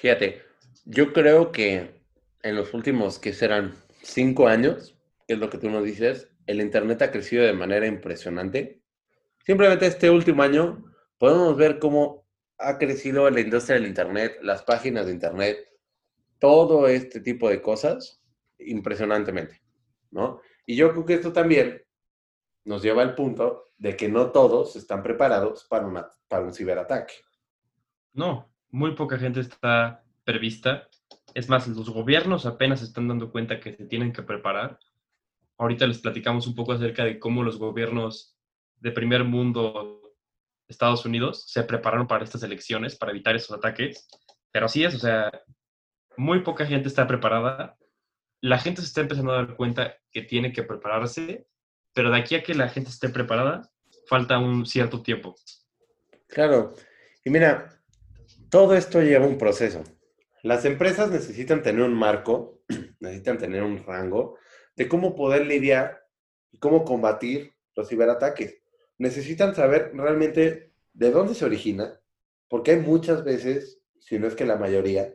Fíjate, 0.00 0.42
yo 0.84 1.12
creo 1.12 1.52
que 1.52 2.02
en 2.42 2.56
los 2.56 2.74
últimos, 2.74 3.18
que 3.18 3.32
serán 3.32 3.74
cinco 4.02 4.48
años, 4.48 4.96
que 5.26 5.34
es 5.34 5.40
lo 5.40 5.50
que 5.50 5.58
tú 5.58 5.70
nos 5.70 5.84
dices, 5.84 6.28
el 6.46 6.60
Internet 6.60 7.02
ha 7.02 7.10
crecido 7.10 7.44
de 7.44 7.52
manera 7.52 7.86
impresionante. 7.86 8.82
Simplemente 9.44 9.86
este 9.86 10.10
último 10.10 10.42
año 10.42 10.84
podemos 11.18 11.56
ver 11.56 11.78
cómo 11.78 12.25
ha 12.58 12.78
crecido 12.78 13.28
la 13.30 13.40
industria 13.40 13.76
del 13.76 13.86
Internet, 13.86 14.38
las 14.42 14.62
páginas 14.62 15.06
de 15.06 15.12
Internet, 15.12 15.58
todo 16.38 16.88
este 16.88 17.20
tipo 17.20 17.48
de 17.48 17.62
cosas 17.62 18.22
impresionantemente, 18.58 19.60
¿no? 20.10 20.40
Y 20.64 20.76
yo 20.76 20.92
creo 20.92 21.04
que 21.04 21.14
esto 21.14 21.32
también 21.32 21.82
nos 22.64 22.82
lleva 22.82 23.02
al 23.02 23.14
punto 23.14 23.64
de 23.78 23.96
que 23.96 24.08
no 24.08 24.32
todos 24.32 24.76
están 24.76 25.02
preparados 25.02 25.64
para, 25.64 25.86
una, 25.86 26.08
para 26.28 26.44
un 26.44 26.52
ciberataque. 26.52 27.14
No, 28.12 28.50
muy 28.70 28.94
poca 28.94 29.18
gente 29.18 29.40
está 29.40 30.04
prevista. 30.24 30.88
Es 31.34 31.48
más, 31.48 31.68
los 31.68 31.90
gobiernos 31.90 32.46
apenas 32.46 32.82
están 32.82 33.08
dando 33.08 33.30
cuenta 33.30 33.60
que 33.60 33.72
se 33.74 33.86
tienen 33.86 34.12
que 34.12 34.22
preparar. 34.22 34.78
Ahorita 35.58 35.86
les 35.86 35.98
platicamos 35.98 36.46
un 36.46 36.54
poco 36.54 36.72
acerca 36.72 37.04
de 37.04 37.18
cómo 37.18 37.42
los 37.42 37.58
gobiernos 37.58 38.36
de 38.80 38.90
primer 38.90 39.24
mundo, 39.24 40.05
Estados 40.68 41.04
Unidos, 41.04 41.44
se 41.48 41.62
prepararon 41.62 42.06
para 42.06 42.24
estas 42.24 42.42
elecciones, 42.42 42.96
para 42.96 43.12
evitar 43.12 43.36
esos 43.36 43.56
ataques. 43.56 44.08
Pero 44.52 44.66
así 44.66 44.84
es, 44.84 44.94
o 44.94 44.98
sea, 44.98 45.30
muy 46.16 46.40
poca 46.40 46.66
gente 46.66 46.88
está 46.88 47.06
preparada. 47.06 47.76
La 48.40 48.58
gente 48.58 48.80
se 48.80 48.88
está 48.88 49.00
empezando 49.00 49.32
a 49.32 49.36
dar 49.36 49.56
cuenta 49.56 49.96
que 50.10 50.22
tiene 50.22 50.52
que 50.52 50.62
prepararse, 50.62 51.46
pero 51.92 52.10
de 52.10 52.18
aquí 52.18 52.34
a 52.34 52.42
que 52.42 52.54
la 52.54 52.68
gente 52.68 52.90
esté 52.90 53.08
preparada, 53.08 53.70
falta 54.08 54.38
un 54.38 54.66
cierto 54.66 55.02
tiempo. 55.02 55.36
Claro. 56.28 56.74
Y 57.24 57.30
mira, 57.30 57.80
todo 58.50 58.74
esto 58.74 59.00
lleva 59.02 59.26
un 59.26 59.38
proceso. 59.38 59.82
Las 60.42 60.64
empresas 60.64 61.10
necesitan 61.10 61.62
tener 61.62 61.82
un 61.82 61.94
marco, 61.94 62.62
necesitan 63.00 63.38
tener 63.38 63.62
un 63.62 63.84
rango 63.84 64.38
de 64.76 64.88
cómo 64.88 65.16
poder 65.16 65.46
lidiar 65.46 66.04
y 66.52 66.58
cómo 66.58 66.84
combatir 66.84 67.54
los 67.74 67.88
ciberataques. 67.88 68.62
Necesitan 68.98 69.54
saber 69.54 69.92
realmente 69.94 70.72
de 70.92 71.10
dónde 71.10 71.34
se 71.34 71.44
origina, 71.44 72.00
porque 72.48 72.72
hay 72.72 72.80
muchas 72.80 73.24
veces, 73.24 73.80
si 73.98 74.18
no 74.18 74.26
es 74.26 74.34
que 74.34 74.46
la 74.46 74.56
mayoría, 74.56 75.14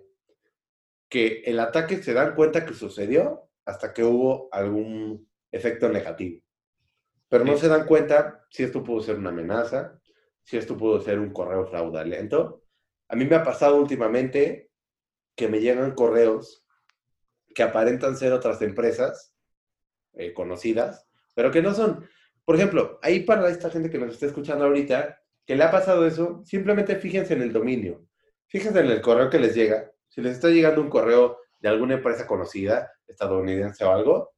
que 1.10 1.42
el 1.46 1.60
ataque 1.60 2.02
se 2.02 2.14
dan 2.14 2.36
cuenta 2.36 2.66
que 2.66 2.74
sucedió 2.74 3.50
hasta 3.66 3.94
que 3.94 4.04
hubo 4.04 4.50
algún 4.52 5.28
efecto 5.52 5.90
negativo. 5.90 6.42
Pero 7.30 7.46
no 7.46 7.56
Sí. 7.56 7.62
se 7.62 7.68
dan 7.70 7.86
cuenta 7.86 8.46
si 8.50 8.64
esto 8.64 8.84
pudo 8.84 9.02
ser 9.02 9.18
una 9.18 9.30
amenaza, 9.30 10.00
si 10.44 10.58
esto 10.58 10.78
pudo 10.78 11.00
ser 11.02 11.20
un 11.20 11.32
correo 11.34 11.66
fraudulento. 11.66 12.64
A 13.08 13.16
mí 13.16 13.26
me 13.26 13.36
ha 13.36 13.44
pasado 13.44 13.78
últimamente 13.78 14.70
que 15.36 15.48
me 15.48 15.60
llegan 15.60 15.96
correos 15.96 16.66
que 17.54 17.64
aparentan 17.64 18.16
ser 18.16 18.32
otras 18.34 18.62
empresas 18.62 19.36
eh, 20.14 20.34
conocidas, 20.34 21.08
pero 21.36 21.52
que 21.52 21.62
no 21.62 21.74
son. 21.74 22.06
Por 22.46 22.56
ejemplo, 22.56 23.00
ahí 23.02 23.22
para 23.22 23.48
esta 23.50 23.70
gente 23.70 23.90
que 23.90 23.98
nos 23.98 24.14
está 24.14 24.26
escuchando 24.26 24.66
ahorita, 24.66 25.20
que 25.46 25.56
le 25.56 25.64
ha 25.64 25.72
pasado 25.72 26.06
eso, 26.06 26.42
simplemente 26.46 26.96
fíjense 26.96 27.34
en 27.34 27.42
el 27.42 27.54
dominio. 27.54 28.06
Fíjense 28.48 28.80
en 28.80 28.88
el 28.88 29.02
correo 29.02 29.30
que 29.30 29.40
les 29.40 29.56
llega. 29.56 29.92
Si 30.08 30.22
les 30.22 30.34
está 30.34 30.50
llegando 30.50 30.82
un 30.82 30.90
correo 30.90 31.40
de 31.60 31.70
alguna 31.70 31.96
empresa 31.96 32.28
conocida, 32.28 32.92
estadounidense 33.08 33.84
o 33.86 33.92
algo, 33.92 34.34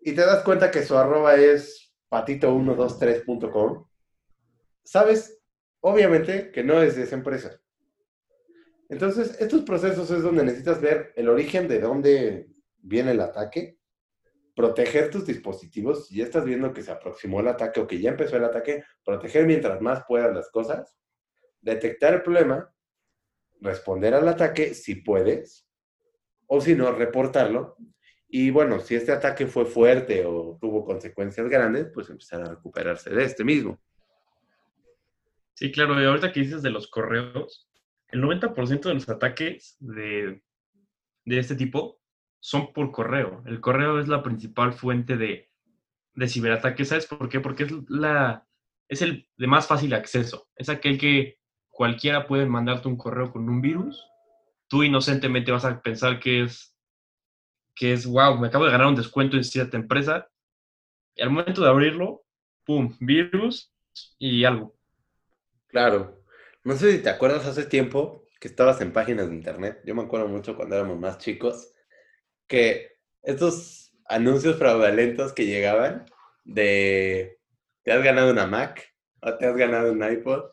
y 0.00 0.12
te 0.12 0.20
das 0.20 0.42
cuenta 0.42 0.70
que 0.70 0.84
su 0.84 0.96
arroba 0.96 1.34
es 1.36 1.92
patito123.com, 2.10 3.86
sabes, 4.84 5.40
obviamente, 5.80 6.50
que 6.52 6.62
no 6.62 6.82
es 6.82 6.96
de 6.96 7.04
esa 7.04 7.16
empresa. 7.16 7.60
Entonces, 8.88 9.36
estos 9.40 9.62
procesos 9.62 10.10
es 10.10 10.22
donde 10.22 10.44
necesitas 10.44 10.80
ver 10.80 11.12
el 11.16 11.28
origen 11.28 11.66
de 11.66 11.80
dónde 11.80 12.48
viene 12.76 13.12
el 13.12 13.20
ataque, 13.20 13.75
proteger 14.56 15.10
tus 15.10 15.26
dispositivos, 15.26 16.08
si 16.08 16.16
ya 16.16 16.24
estás 16.24 16.44
viendo 16.44 16.72
que 16.72 16.82
se 16.82 16.90
aproximó 16.90 17.40
el 17.40 17.48
ataque 17.48 17.78
o 17.78 17.86
que 17.86 18.00
ya 18.00 18.10
empezó 18.10 18.38
el 18.38 18.44
ataque, 18.44 18.84
proteger 19.04 19.46
mientras 19.46 19.82
más 19.82 20.02
puedas 20.08 20.34
las 20.34 20.50
cosas, 20.50 20.96
detectar 21.60 22.14
el 22.14 22.22
problema, 22.22 22.72
responder 23.60 24.14
al 24.14 24.26
ataque 24.26 24.72
si 24.72 24.96
puedes, 24.96 25.68
o 26.46 26.60
si 26.62 26.74
no, 26.74 26.90
reportarlo. 26.90 27.76
Y 28.28 28.50
bueno, 28.50 28.80
si 28.80 28.94
este 28.94 29.12
ataque 29.12 29.46
fue 29.46 29.66
fuerte 29.66 30.24
o 30.24 30.56
tuvo 30.58 30.84
consecuencias 30.86 31.48
grandes, 31.48 31.90
pues 31.92 32.08
empezar 32.08 32.40
a 32.40 32.50
recuperarse 32.50 33.10
de 33.10 33.24
este 33.24 33.44
mismo. 33.44 33.78
Sí, 35.52 35.70
claro, 35.70 36.00
y 36.00 36.04
ahorita 36.06 36.32
que 36.32 36.40
dices 36.40 36.62
de 36.62 36.70
los 36.70 36.88
correos, 36.88 37.68
el 38.08 38.22
90% 38.22 38.88
de 38.88 38.94
los 38.94 39.08
ataques 39.10 39.76
de, 39.80 40.42
de, 41.24 41.38
este 41.38 41.56
tipo 41.56 42.00
son 42.40 42.72
por 42.72 42.92
correo. 42.92 43.42
El 43.46 43.60
correo 43.60 43.98
es 43.98 44.08
la 44.08 44.22
principal 44.22 44.72
fuente 44.72 45.16
de, 45.16 45.50
de 46.14 46.28
ciberataques. 46.28 46.88
¿Sabes 46.88 47.06
por 47.06 47.28
qué? 47.28 47.40
Porque 47.40 47.64
es, 47.64 47.72
la, 47.88 48.46
es 48.88 49.02
el 49.02 49.28
de 49.36 49.46
más 49.46 49.66
fácil 49.66 49.94
acceso. 49.94 50.48
Es 50.56 50.68
aquel 50.68 50.98
que 50.98 51.38
cualquiera 51.68 52.26
puede 52.26 52.46
mandarte 52.46 52.88
un 52.88 52.96
correo 52.96 53.32
con 53.32 53.48
un 53.48 53.60
virus. 53.60 54.02
Tú 54.68 54.82
inocentemente 54.82 55.52
vas 55.52 55.64
a 55.64 55.80
pensar 55.80 56.18
que 56.18 56.42
es, 56.42 56.74
que 57.74 57.92
es, 57.92 58.06
wow, 58.06 58.38
me 58.38 58.48
acabo 58.48 58.64
de 58.64 58.72
ganar 58.72 58.86
un 58.86 58.96
descuento 58.96 59.36
en 59.36 59.44
cierta 59.44 59.76
empresa. 59.76 60.28
Y 61.14 61.22
al 61.22 61.30
momento 61.30 61.62
de 61.62 61.68
abrirlo, 61.68 62.24
¡pum! 62.64 62.96
Virus 63.00 63.72
y 64.18 64.44
algo. 64.44 64.76
Claro. 65.68 66.22
No 66.64 66.74
sé 66.74 66.92
si 66.92 67.02
te 67.02 67.10
acuerdas 67.10 67.46
hace 67.46 67.64
tiempo 67.64 68.24
que 68.40 68.48
estabas 68.48 68.80
en 68.80 68.92
páginas 68.92 69.28
de 69.28 69.36
internet. 69.36 69.80
Yo 69.84 69.94
me 69.94 70.02
acuerdo 70.02 70.28
mucho 70.28 70.56
cuando 70.56 70.74
éramos 70.76 70.98
más 70.98 71.18
chicos 71.18 71.72
que 72.46 72.92
estos 73.22 73.92
anuncios 74.08 74.56
fraudulentos 74.56 75.32
que 75.32 75.46
llegaban 75.46 76.06
de 76.44 77.38
te 77.82 77.92
has 77.92 78.02
ganado 78.02 78.30
una 78.30 78.46
Mac 78.46 78.94
o 79.20 79.34
te 79.34 79.46
has 79.46 79.56
ganado 79.56 79.92
un 79.92 80.02
iPod 80.02 80.44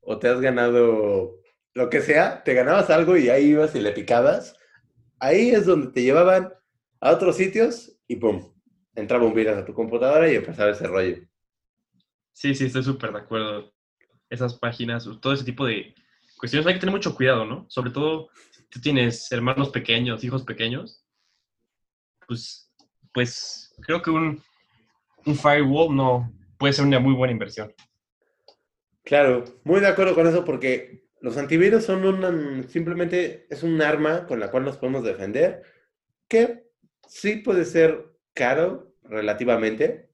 o 0.00 0.18
te 0.18 0.28
has 0.28 0.40
ganado 0.40 1.40
lo 1.74 1.90
que 1.90 2.00
sea, 2.00 2.42
te 2.42 2.54
ganabas 2.54 2.88
algo 2.90 3.16
y 3.16 3.28
ahí 3.28 3.48
ibas 3.48 3.74
y 3.74 3.80
le 3.80 3.92
picabas. 3.92 4.56
Ahí 5.18 5.50
es 5.50 5.66
donde 5.66 5.88
te 5.92 6.02
llevaban 6.02 6.52
a 7.00 7.10
otros 7.10 7.36
sitios 7.36 7.98
y 8.06 8.16
pum, 8.16 8.52
entraba 8.94 9.26
un 9.26 9.34
virus 9.34 9.58
a 9.58 9.64
tu 9.64 9.74
computadora 9.74 10.30
y 10.30 10.36
empezaba 10.36 10.70
ese 10.70 10.86
rollo. 10.86 11.18
Sí, 12.32 12.54
sí, 12.54 12.66
estoy 12.66 12.82
súper 12.82 13.12
de 13.12 13.18
acuerdo 13.18 13.72
esas 14.30 14.54
páginas, 14.54 15.08
todo 15.20 15.32
ese 15.32 15.44
tipo 15.44 15.66
de 15.66 15.94
cuestiones, 16.38 16.66
hay 16.66 16.74
que 16.74 16.80
tener 16.80 16.94
mucho 16.94 17.14
cuidado, 17.14 17.44
¿no? 17.44 17.66
Sobre 17.68 17.90
todo 17.90 18.28
tú 18.68 18.80
tienes 18.80 19.30
hermanos 19.32 19.70
pequeños, 19.70 20.24
hijos 20.24 20.44
pequeños, 20.44 21.04
pues, 22.26 22.72
pues 23.12 23.74
creo 23.80 24.02
que 24.02 24.10
un, 24.10 24.42
un 25.24 25.36
firewall 25.36 25.94
no 25.94 26.32
puede 26.58 26.72
ser 26.72 26.84
una 26.84 26.98
muy 26.98 27.14
buena 27.14 27.32
inversión. 27.32 27.72
Claro, 29.04 29.44
muy 29.64 29.80
de 29.80 29.86
acuerdo 29.86 30.14
con 30.14 30.26
eso 30.26 30.44
porque 30.44 31.06
los 31.20 31.36
antivirus 31.36 31.84
son 31.84 32.04
un 32.04 32.68
simplemente 32.68 33.46
es 33.48 33.62
un 33.62 33.80
arma 33.80 34.26
con 34.26 34.40
la 34.40 34.50
cual 34.50 34.64
nos 34.64 34.76
podemos 34.76 35.04
defender 35.04 35.62
que 36.28 36.66
sí 37.06 37.36
puede 37.36 37.64
ser 37.64 38.04
caro 38.34 38.94
relativamente, 39.02 40.10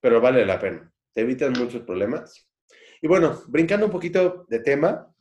pero 0.00 0.20
vale 0.20 0.44
la 0.46 0.58
pena. 0.58 0.92
Te 1.12 1.20
evitan 1.20 1.52
muchos 1.52 1.82
problemas. 1.82 2.48
Y 3.00 3.06
bueno, 3.06 3.42
brincando 3.48 3.86
un 3.86 3.92
poquito 3.92 4.46
de 4.48 4.60
tema, 4.60 5.13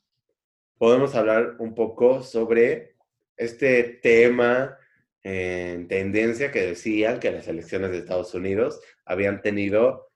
podemos 0.84 1.16
hablar 1.16 1.56
un 1.60 1.74
poco 1.74 2.22
sobre 2.24 2.98
este 3.38 3.84
tema 4.04 4.78
en 5.24 5.88
tendencia 5.88 6.52
que 6.52 6.60
decían 6.60 7.22
que 7.22 7.32
las 7.32 7.48
elecciones 7.48 7.92
de 7.92 8.00
Estados 8.00 8.34
Unidos 8.34 8.82
habían 9.06 9.42
tenido 9.42 10.10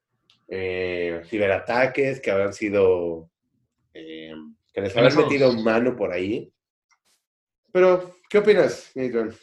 eh, 0.49 1.21
ciberataques, 1.23 2.19
que 2.19 2.32
habían 2.32 2.51
sido, 2.51 3.32
eh, 3.93 4.34
que 4.73 4.82
les 4.82 4.97
habían 4.97 5.15
metido 5.15 5.53
mano 5.53 5.95
por 5.95 6.12
ahí. 6.12 6.51
Pero, 7.71 8.17
¿qué 8.30 8.39
opinas, 8.39 8.91
Nathan? 8.93 9.34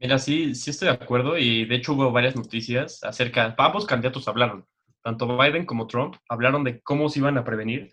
Mira, 0.00 0.18
sí, 0.18 0.54
sí 0.54 0.70
estoy 0.70 0.88
de 0.88 0.94
acuerdo 0.94 1.36
y 1.36 1.66
de 1.66 1.74
hecho 1.74 1.92
hubo 1.92 2.10
varias 2.10 2.34
noticias 2.34 3.04
acerca, 3.04 3.54
ambos 3.58 3.84
candidatos 3.84 4.26
hablaron 4.28 4.66
tanto 5.02 5.36
Biden 5.36 5.66
como 5.66 5.86
Trump 5.86 6.16
hablaron 6.30 6.64
de 6.64 6.80
cómo 6.80 7.10
se 7.10 7.18
iban 7.18 7.36
a 7.36 7.44
prevenir 7.44 7.90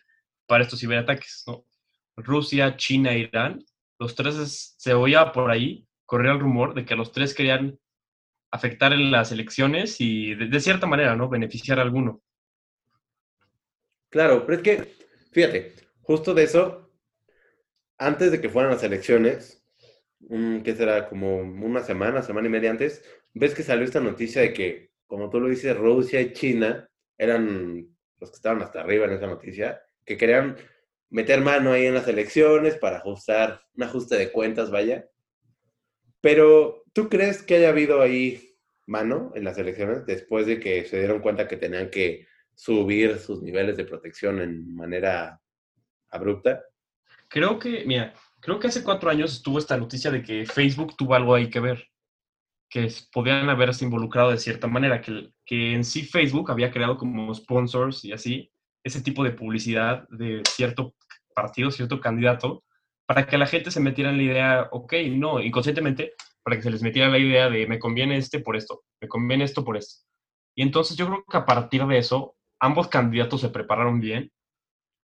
para 0.47 0.63
estos 0.63 0.79
ciberataques, 0.79 1.43
¿no? 1.47 1.65
Rusia, 2.17 2.75
China 2.77 3.13
Irán, 3.15 3.63
los 3.99 4.15
tres 4.15 4.75
se 4.77 4.93
oía 4.93 5.31
por 5.31 5.49
ahí, 5.51 5.87
corría 6.05 6.31
el 6.31 6.39
rumor 6.39 6.73
de 6.73 6.85
que 6.85 6.95
los 6.95 7.11
tres 7.11 7.33
querían 7.33 7.79
afectar 8.51 8.93
en 8.93 9.11
las 9.11 9.31
elecciones 9.31 9.99
y 9.99 10.35
de, 10.35 10.59
cierta 10.59 10.85
manera, 10.85 11.15
¿no? 11.15 11.27
Beneficiar 11.27 11.79
a 11.79 11.81
alguno. 11.81 12.21
Claro, 14.09 14.45
pero 14.45 14.57
es 14.57 14.63
que, 14.63 14.93
fíjate, 15.31 15.73
justo 16.01 16.35
de 16.35 16.43
eso, 16.43 16.91
antes 17.97 18.31
de 18.31 18.39
que 18.39 18.49
fueran 18.49 18.71
las 18.71 18.83
elecciones, 18.83 19.65
que 20.29 20.75
será 20.75 21.09
como 21.09 21.37
una 21.37 21.81
semana, 21.81 22.21
semana 22.21 22.47
y 22.47 22.51
media 22.51 22.69
antes, 22.69 23.03
ves 23.33 23.55
que 23.55 23.63
salió 23.63 23.83
esta 23.83 23.99
noticia 23.99 24.41
de 24.43 24.53
que, 24.53 24.91
como 25.07 25.29
tú 25.29 25.39
lo 25.39 25.49
dices, 25.49 25.75
Rusia 25.75 26.21
y 26.21 26.33
China 26.33 26.87
eran 27.17 27.87
los 28.19 28.29
que 28.29 28.35
estaban 28.35 28.61
hasta 28.61 28.81
arriba 28.81 29.05
en 29.05 29.13
esa 29.13 29.27
noticia, 29.27 29.81
que 30.05 30.15
querían 30.15 30.55
meter 31.13 31.41
mano 31.41 31.71
ahí 31.71 31.85
en 31.85 31.93
las 31.93 32.07
elecciones 32.07 32.75
para 32.75 32.97
ajustar, 32.97 33.61
un 33.75 33.83
ajuste 33.83 34.17
de 34.17 34.31
cuentas, 34.31 34.71
vaya. 34.71 35.07
Pero, 36.19 36.83
¿tú 36.91 37.07
crees 37.07 37.43
que 37.43 37.55
haya 37.55 37.69
habido 37.69 38.01
ahí 38.01 38.57
mano 38.87 39.31
en 39.35 39.43
las 39.43 39.57
elecciones 39.57 40.05
después 40.05 40.47
de 40.47 40.59
que 40.59 40.85
se 40.85 40.97
dieron 40.97 41.21
cuenta 41.21 41.47
que 41.47 41.57
tenían 41.57 41.89
que 41.89 42.27
subir 42.55 43.19
sus 43.19 43.43
niveles 43.43 43.77
de 43.77 43.85
protección 43.85 44.41
en 44.41 44.75
manera 44.75 45.39
abrupta? 46.09 46.63
Creo 47.27 47.59
que, 47.59 47.85
mira, 47.85 48.13
creo 48.39 48.59
que 48.59 48.67
hace 48.67 48.83
cuatro 48.83 49.11
años 49.11 49.33
estuvo 49.33 49.59
esta 49.59 49.77
noticia 49.77 50.09
de 50.09 50.23
que 50.23 50.47
Facebook 50.47 50.97
tuvo 50.97 51.13
algo 51.13 51.35
ahí 51.35 51.49
que 51.49 51.59
ver 51.59 51.87
que 52.73 52.91
podían 53.11 53.47
haberse 53.51 53.85
involucrado 53.85 54.31
de 54.31 54.39
cierta 54.39 54.65
manera, 54.65 54.99
que, 54.99 55.29
que 55.45 55.75
en 55.75 55.85
sí 55.85 56.01
Facebook 56.01 56.49
había 56.49 56.71
creado 56.71 56.97
como 56.97 57.31
sponsors 57.35 58.03
y 58.03 58.13
así, 58.13 58.51
ese 58.83 59.01
tipo 59.01 59.23
de 59.23 59.31
publicidad 59.31 60.07
de 60.09 60.43
cierto 60.47 60.95
partido, 61.33 61.71
cierto 61.71 61.99
candidato, 61.99 62.63
para 63.05 63.25
que 63.25 63.37
la 63.37 63.47
gente 63.47 63.71
se 63.71 63.79
metiera 63.79 64.11
en 64.11 64.17
la 64.17 64.23
idea, 64.23 64.67
ok, 64.71 64.93
no, 65.11 65.39
inconscientemente, 65.39 66.13
para 66.43 66.57
que 66.57 66.63
se 66.63 66.71
les 66.71 66.83
metiera 66.83 67.09
la 67.09 67.17
idea 67.17 67.49
de 67.49 67.67
me 67.67 67.79
conviene 67.79 68.17
este 68.17 68.39
por 68.39 68.55
esto, 68.55 68.83
me 69.01 69.07
conviene 69.07 69.43
esto 69.43 69.63
por 69.63 69.77
esto. 69.77 70.05
Y 70.55 70.61
entonces 70.61 70.97
yo 70.97 71.07
creo 71.07 71.23
que 71.29 71.37
a 71.37 71.45
partir 71.45 71.85
de 71.85 71.97
eso, 71.97 72.35
ambos 72.59 72.87
candidatos 72.87 73.41
se 73.41 73.49
prepararon 73.49 73.99
bien. 73.99 74.31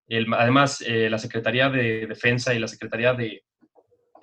Además, 0.10 0.82
eh, 0.82 1.10
la 1.10 1.20
Secretaría 1.20 1.70
de 1.70 2.08
Defensa 2.08 2.54
y 2.54 2.60
la 2.60 2.68
Secretaría 2.68 3.14
de, 3.14 3.44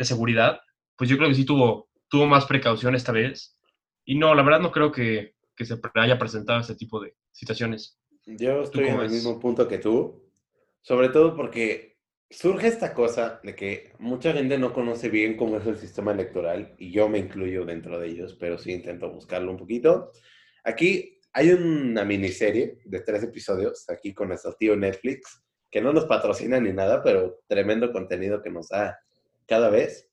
Seguridad, 0.01 0.61
pues 0.95 1.09
yo 1.09 1.17
creo 1.17 1.31
que 1.31 1.35
sí 1.35 1.47
tuvo 1.47 1.89
tuvo 2.09 2.27
más 2.27 2.45
precaución 2.45 2.95
esta 2.95 3.13
vez. 3.13 3.59
Y 4.05 4.17
no, 4.17 4.35
la 4.35 4.43
verdad 4.43 4.61
no 4.61 4.71
creo 4.71 4.93
que, 4.93 5.35
que 5.57 5.65
se 5.65 5.81
haya 5.95 6.19
presentado 6.19 6.61
este 6.61 6.75
tipo 6.75 7.01
de 7.01 7.15
situaciones. 7.33 7.99
Yo 8.27 8.63
estoy 8.63 8.89
en 8.89 9.01
el 9.01 9.11
mismo 9.11 9.39
punto 9.39 9.69
que 9.69 9.79
tú, 9.79 10.29
sobre 10.83 11.11
todo 11.11 11.37
porque 11.37 11.97
surge 12.29 12.67
esta 12.67 12.93
cosa 12.93 13.41
de 13.45 13.55
que 13.55 13.93
mucha 14.01 14.33
gente 14.33 14.59
no 14.59 14.73
conoce 14.73 15.09
bien 15.09 15.37
cómo 15.37 15.59
es 15.59 15.67
el 15.67 15.79
sistema 15.79 16.11
electoral 16.11 16.75
y 16.77 16.91
yo 16.91 17.09
me 17.09 17.19
incluyo 17.19 17.65
dentro 17.65 18.01
de 18.01 18.09
ellos, 18.09 18.37
pero 18.39 18.59
sí 18.59 18.73
intento 18.73 19.11
buscarlo 19.11 19.53
un 19.53 19.59
poquito. 19.59 20.11
Aquí 20.65 21.21
hay 21.33 21.51
una 21.51 22.05
miniserie 22.05 22.79
de 22.85 23.01
tres 23.01 23.23
episodios, 23.23 23.89
aquí 23.89 24.13
con 24.13 24.29
nuestro 24.29 24.55
tío 24.55 24.77
Netflix, 24.77 25.45
que 25.71 25.81
no 25.81 25.93
nos 25.93 26.07
patrocina 26.07 26.59
ni 26.59 26.73
nada, 26.73 27.03
pero 27.03 27.41
tremendo 27.47 27.93
contenido 27.93 28.43
que 28.43 28.51
nos 28.51 28.69
da 28.69 28.99
cada 29.47 29.71
vez 29.71 30.11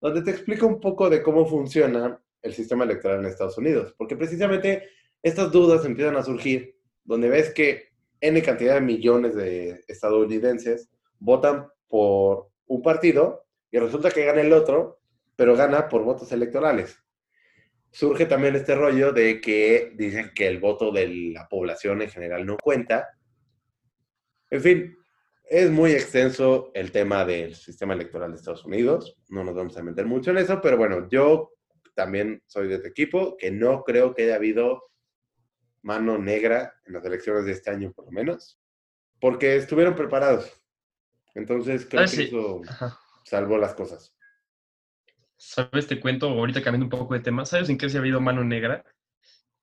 donde 0.00 0.22
te 0.22 0.30
explica 0.30 0.66
un 0.66 0.78
poco 0.78 1.10
de 1.10 1.22
cómo 1.22 1.46
funciona 1.46 2.20
el 2.42 2.54
sistema 2.54 2.84
electoral 2.84 3.20
en 3.20 3.26
Estados 3.26 3.58
Unidos, 3.58 3.94
porque 3.96 4.16
precisamente 4.16 4.88
estas 5.22 5.50
dudas 5.50 5.84
empiezan 5.84 6.16
a 6.16 6.22
surgir, 6.22 6.75
donde 7.06 7.28
ves 7.28 7.52
que 7.54 7.88
N 8.20 8.42
cantidad 8.42 8.74
de 8.74 8.80
millones 8.80 9.34
de 9.34 9.84
estadounidenses 9.88 10.90
votan 11.18 11.68
por 11.88 12.48
un 12.66 12.82
partido 12.82 13.46
y 13.70 13.78
resulta 13.78 14.10
que 14.10 14.24
gana 14.24 14.40
el 14.40 14.52
otro, 14.52 15.00
pero 15.36 15.56
gana 15.56 15.88
por 15.88 16.02
votos 16.02 16.30
electorales. 16.32 16.98
Surge 17.90 18.26
también 18.26 18.56
este 18.56 18.74
rollo 18.74 19.12
de 19.12 19.40
que 19.40 19.92
dicen 19.94 20.32
que 20.34 20.48
el 20.48 20.60
voto 20.60 20.90
de 20.90 21.08
la 21.08 21.48
población 21.48 22.02
en 22.02 22.10
general 22.10 22.44
no 22.44 22.56
cuenta. 22.56 23.08
En 24.50 24.60
fin, 24.60 24.96
es 25.48 25.70
muy 25.70 25.92
extenso 25.92 26.70
el 26.74 26.90
tema 26.90 27.24
del 27.24 27.54
sistema 27.54 27.94
electoral 27.94 28.32
de 28.32 28.36
Estados 28.36 28.64
Unidos, 28.64 29.16
no 29.28 29.44
nos 29.44 29.54
vamos 29.54 29.76
a 29.76 29.82
meter 29.82 30.04
mucho 30.04 30.32
en 30.32 30.38
eso, 30.38 30.60
pero 30.60 30.76
bueno, 30.76 31.08
yo 31.08 31.52
también 31.94 32.42
soy 32.46 32.68
de 32.68 32.78
tu 32.78 32.88
equipo, 32.88 33.36
que 33.36 33.50
no 33.50 33.84
creo 33.84 34.14
que 34.14 34.24
haya 34.24 34.34
habido 34.34 34.82
mano 35.86 36.18
negra 36.18 36.74
en 36.84 36.94
las 36.94 37.04
elecciones 37.04 37.44
de 37.44 37.52
este 37.52 37.70
año, 37.70 37.92
por 37.92 38.06
lo 38.06 38.10
menos, 38.10 38.58
porque 39.20 39.54
estuvieron 39.54 39.94
preparados. 39.94 40.52
Entonces, 41.34 41.86
creo 41.88 42.02
Ah, 42.02 42.06
que 42.06 42.10
sí. 42.10 42.22
eso 42.24 42.60
Ajá. 42.68 42.98
salvó 43.24 43.56
las 43.56 43.74
cosas. 43.74 44.12
¿Sabes? 45.36 45.86
Te 45.86 46.00
cuento, 46.00 46.28
ahorita 46.28 46.60
cambiando 46.62 46.86
un 46.86 46.90
poco 47.00 47.14
de 47.14 47.20
tema, 47.20 47.44
¿sabes 47.46 47.68
en 47.68 47.78
qué 47.78 47.88
se 47.88 47.98
ha 47.98 48.00
habido 48.00 48.20
mano 48.20 48.42
negra? 48.42 48.84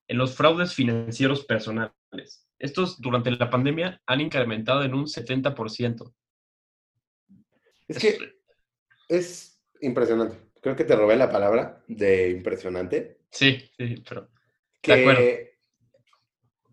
En 0.08 0.18
los 0.18 0.34
fraudes 0.36 0.74
financieros 0.74 1.44
personales. 1.46 1.94
Estos 2.58 3.02
durante 3.02 3.30
la 3.32 3.50
pandemia 3.50 4.02
han 4.06 4.22
incrementado 4.22 4.84
en 4.84 4.94
un 4.94 5.08
70%. 5.08 6.14
Es 7.90 8.00
que 8.00 8.18
es 9.10 9.60
impresionante. 9.82 10.38
Creo 10.62 10.76
que 10.78 10.86
te 10.86 10.96
robé 10.96 11.18
la 11.18 11.30
palabra 11.30 11.84
de 11.88 12.30
impresionante. 12.30 13.18
Sí, 13.30 13.70
sí, 13.78 14.02
pero 14.08 14.30
Que, 14.82 14.94
acuerdo. 14.94 15.53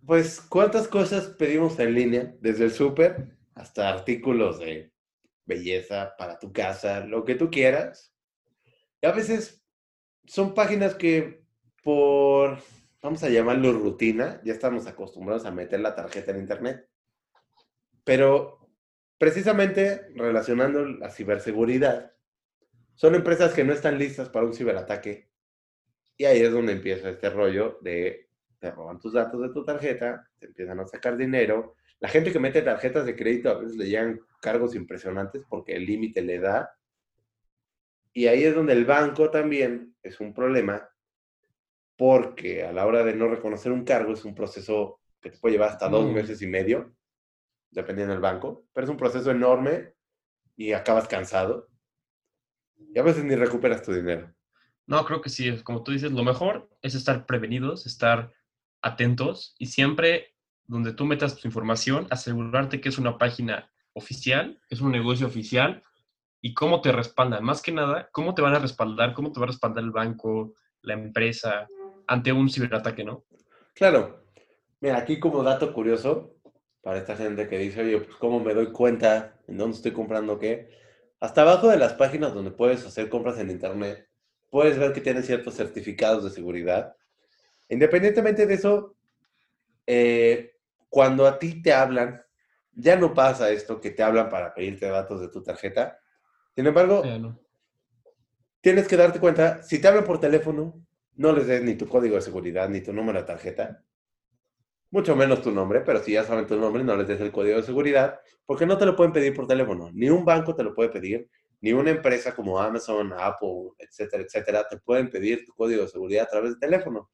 Pues, 0.07 0.41
¿cuántas 0.41 0.89
cosas 0.89 1.27
pedimos 1.27 1.79
en 1.79 1.95
línea? 1.95 2.35
Desde 2.41 2.65
el 2.65 2.73
súper 2.73 3.37
hasta 3.55 3.89
artículos 3.89 4.59
de 4.59 4.93
belleza 5.45 6.15
para 6.17 6.39
tu 6.39 6.53
casa, 6.53 7.01
lo 7.01 7.25
que 7.25 7.35
tú 7.35 7.51
quieras. 7.51 8.15
Y 9.03 9.07
a 9.07 9.13
veces 9.13 9.63
son 10.25 10.55
páginas 10.55 10.95
que 10.95 11.45
por, 11.83 12.59
vamos 13.03 13.23
a 13.23 13.29
llamarlo 13.29 13.73
rutina, 13.73 14.41
ya 14.45 14.53
estamos 14.53 14.87
acostumbrados 14.87 15.45
a 15.45 15.51
meter 15.51 15.81
la 15.81 15.95
tarjeta 15.95 16.31
en 16.31 16.39
internet. 16.39 16.89
Pero 18.05 18.71
precisamente 19.19 20.09
relacionando 20.15 20.85
la 20.85 21.11
ciberseguridad, 21.11 22.13
son 22.95 23.15
empresas 23.15 23.53
que 23.53 23.65
no 23.65 23.73
están 23.73 23.99
listas 23.99 24.29
para 24.29 24.47
un 24.47 24.55
ciberataque. 24.55 25.31
Y 26.17 26.25
ahí 26.27 26.41
es 26.41 26.53
donde 26.53 26.73
empieza 26.73 27.11
este 27.11 27.31
rollo 27.31 27.79
de 27.83 28.30
te 28.61 28.71
roban 28.71 29.01
tus 29.01 29.13
datos 29.15 29.41
de 29.43 29.49
tu 29.49 29.65
tarjeta, 29.65 30.29
te 30.39 30.47
empiezan 30.47 30.79
a 30.81 30.87
sacar 30.87 31.17
dinero. 31.17 31.75
La 31.99 32.09
gente 32.09 32.31
que 32.33 32.39
mete 32.39 32.63
tarjetas 32.63 33.05
de 33.07 33.17
crédito 33.17 33.51
a 33.51 33.59
veces 33.59 33.77
le 33.77 33.87
llegan 33.89 34.21
cargos 34.41 34.75
impresionantes 34.75 35.43
porque 35.49 35.75
el 35.75 35.87
límite 35.87 36.23
le 36.23 36.39
da. 36.39 36.73
Y 38.13 38.27
ahí 38.27 38.45
es 38.45 38.55
donde 38.55 38.73
el 38.75 38.85
banco 38.85 39.31
también 39.31 39.95
es 40.03 40.21
un 40.21 40.33
problema 40.35 40.89
porque 41.97 42.65
a 42.65 42.73
la 42.73 42.87
hora 42.87 43.05
de 43.05 43.15
no 43.15 43.29
reconocer 43.29 43.73
un 43.73 43.85
cargo 43.85 44.13
es 44.15 44.25
un 44.25 44.35
proceso 44.35 45.01
que 45.21 45.31
te 45.31 45.39
puede 45.39 45.55
llevar 45.55 45.71
hasta 45.71 45.89
dos 45.89 46.07
Mm. 46.07 46.15
meses 46.15 46.41
y 46.41 46.47
medio, 46.47 46.95
dependiendo 47.71 48.13
del 48.15 48.23
banco, 48.23 48.65
pero 48.73 48.85
es 48.87 48.91
un 48.91 48.97
proceso 48.97 49.31
enorme 49.31 49.95
y 50.57 50.73
acabas 50.73 51.07
cansado. 51.09 51.69
Y 52.95 52.99
a 52.99 53.03
veces 53.03 53.25
ni 53.25 53.35
recuperas 53.37 53.83
tu 53.83 53.93
dinero. 53.93 54.33
no, 54.87 55.05
creo 55.05 55.21
que 55.21 55.29
sí, 55.31 55.57
como 55.63 55.85
tú 55.85 55.93
dices, 55.93 56.11
lo 56.11 56.25
mejor 56.25 56.69
es 56.83 56.97
estar 56.97 57.25
prevenidos, 57.25 57.87
estar 57.87 58.33
atentos 58.83 59.55
y 59.59 59.67
siempre 59.67 60.35
donde 60.67 60.93
tú 60.93 61.05
metas 61.05 61.37
tu 61.37 61.49
información, 61.49 62.07
asegurarte 62.11 62.81
que 62.81 62.89
es 62.89 62.99
una 62.99 63.19
página 63.19 63.71
oficial, 63.93 64.61
es 64.69 64.81
un 64.81 64.93
negocio 64.93 65.27
oficial 65.27 65.83
y 66.41 66.55
cómo 66.55 66.81
te 66.81 66.93
respaldan. 66.93 67.45
Más 67.45 67.61
que 67.61 67.73
nada, 67.73 68.09
cómo 68.13 68.35
te 68.35 68.43
van 68.43 68.55
a 68.55 68.61
respaldar, 68.61 69.13
cómo 69.13 69.33
te 69.33 69.41
va 69.41 69.45
a 69.45 69.49
respaldar 69.49 69.83
el 69.83 69.91
banco, 69.91 70.55
la 70.83 70.95
empresa 70.95 71.67
ante 72.07 72.33
un 72.33 72.49
ciberataque, 72.49 73.05
¿no? 73.05 73.25
Claro. 73.75 74.25
Mira, 74.81 74.99
aquí 74.99 75.19
como 75.19 75.43
dato 75.43 75.73
curioso, 75.73 76.37
para 76.83 76.99
esta 76.99 77.17
gente 77.17 77.49
que 77.49 77.59
dice, 77.59 77.83
oye, 77.83 77.99
pues 77.99 78.17
cómo 78.17 78.41
me 78.41 78.55
doy 78.55 78.73
cuenta 78.73 79.39
en 79.47 79.59
dónde 79.59 79.77
estoy 79.77 79.93
comprando 79.93 80.39
qué, 80.39 80.71
hasta 81.21 81.43
abajo 81.43 81.69
de 81.69 81.77
las 81.77 81.93
páginas 81.95 82.33
donde 82.33 82.51
puedes 82.51 82.87
hacer 82.87 83.09
compras 83.11 83.39
en 83.39 83.51
internet, 83.51 84.09
puedes 84.49 84.79
ver 84.79 84.93
que 84.93 85.03
tienen 85.03 85.23
ciertos 85.23 85.55
certificados 85.55 86.25
de 86.25 86.31
seguridad. 86.31 86.97
Independientemente 87.71 88.47
de 88.47 88.55
eso, 88.55 88.97
eh, 89.87 90.57
cuando 90.89 91.27
a 91.27 91.39
ti 91.39 91.63
te 91.63 91.73
hablan, 91.73 92.23
ya 92.73 92.97
no 92.97 93.15
pasa 93.15 93.51
esto 93.51 93.81
que 93.81 93.91
te 93.91 94.03
hablan 94.03 94.29
para 94.29 94.53
pedirte 94.53 94.87
datos 94.87 95.21
de 95.21 95.29
tu 95.29 95.43
tarjeta. 95.43 95.99
Sin 96.55 96.67
embargo, 96.67 97.03
Eh, 97.05 97.19
no. 97.19 97.41
tienes 98.61 98.87
que 98.87 98.97
darte 98.97 99.21
cuenta, 99.21 99.63
si 99.63 99.81
te 99.81 99.89
hablan 99.89 100.05
por 100.05 100.21
teléfono, 100.21 100.85
no 101.15 101.33
les 101.33 101.47
des 101.47 101.63
ni 101.63 101.75
tu 101.75 101.89
código 101.89 102.17
de 102.17 102.23
seguridad 102.23 102.69
ni 102.69 102.81
tu 102.81 102.93
número 102.93 103.21
de 103.21 103.27
tarjeta, 103.27 103.85
mucho 104.91 105.15
menos 105.15 105.41
tu 105.43 105.53
nombre, 105.53 105.81
pero 105.81 106.03
si 106.03 106.13
ya 106.13 106.25
saben 106.25 106.47
tu 106.47 106.57
nombre, 106.57 106.83
no 106.83 106.97
les 106.97 107.07
des 107.07 107.21
el 107.21 107.31
código 107.31 107.57
de 107.57 107.63
seguridad, 107.63 108.21
porque 108.45 108.67
no 108.67 108.77
te 108.77 108.87
lo 108.87 108.97
pueden 108.97 109.13
pedir 109.13 109.33
por 109.35 109.47
teléfono. 109.47 109.91
Ni 109.93 110.09
un 110.11 110.25
banco 110.25 110.55
te 110.57 110.65
lo 110.65 110.75
puede 110.75 110.89
pedir, 110.89 111.31
ni 111.61 111.73
una 111.73 111.91
empresa 111.91 112.35
como 112.35 112.59
Amazon, 112.59 113.13
Apple, 113.17 113.71
etcétera, 113.79 114.25
etcétera, 114.25 114.67
te 114.69 114.79
pueden 114.79 115.09
pedir 115.11 115.45
tu 115.45 115.53
código 115.53 115.83
de 115.83 115.89
seguridad 115.89 116.25
a 116.25 116.29
través 116.31 116.55
de 116.55 116.59
teléfono. 116.59 117.11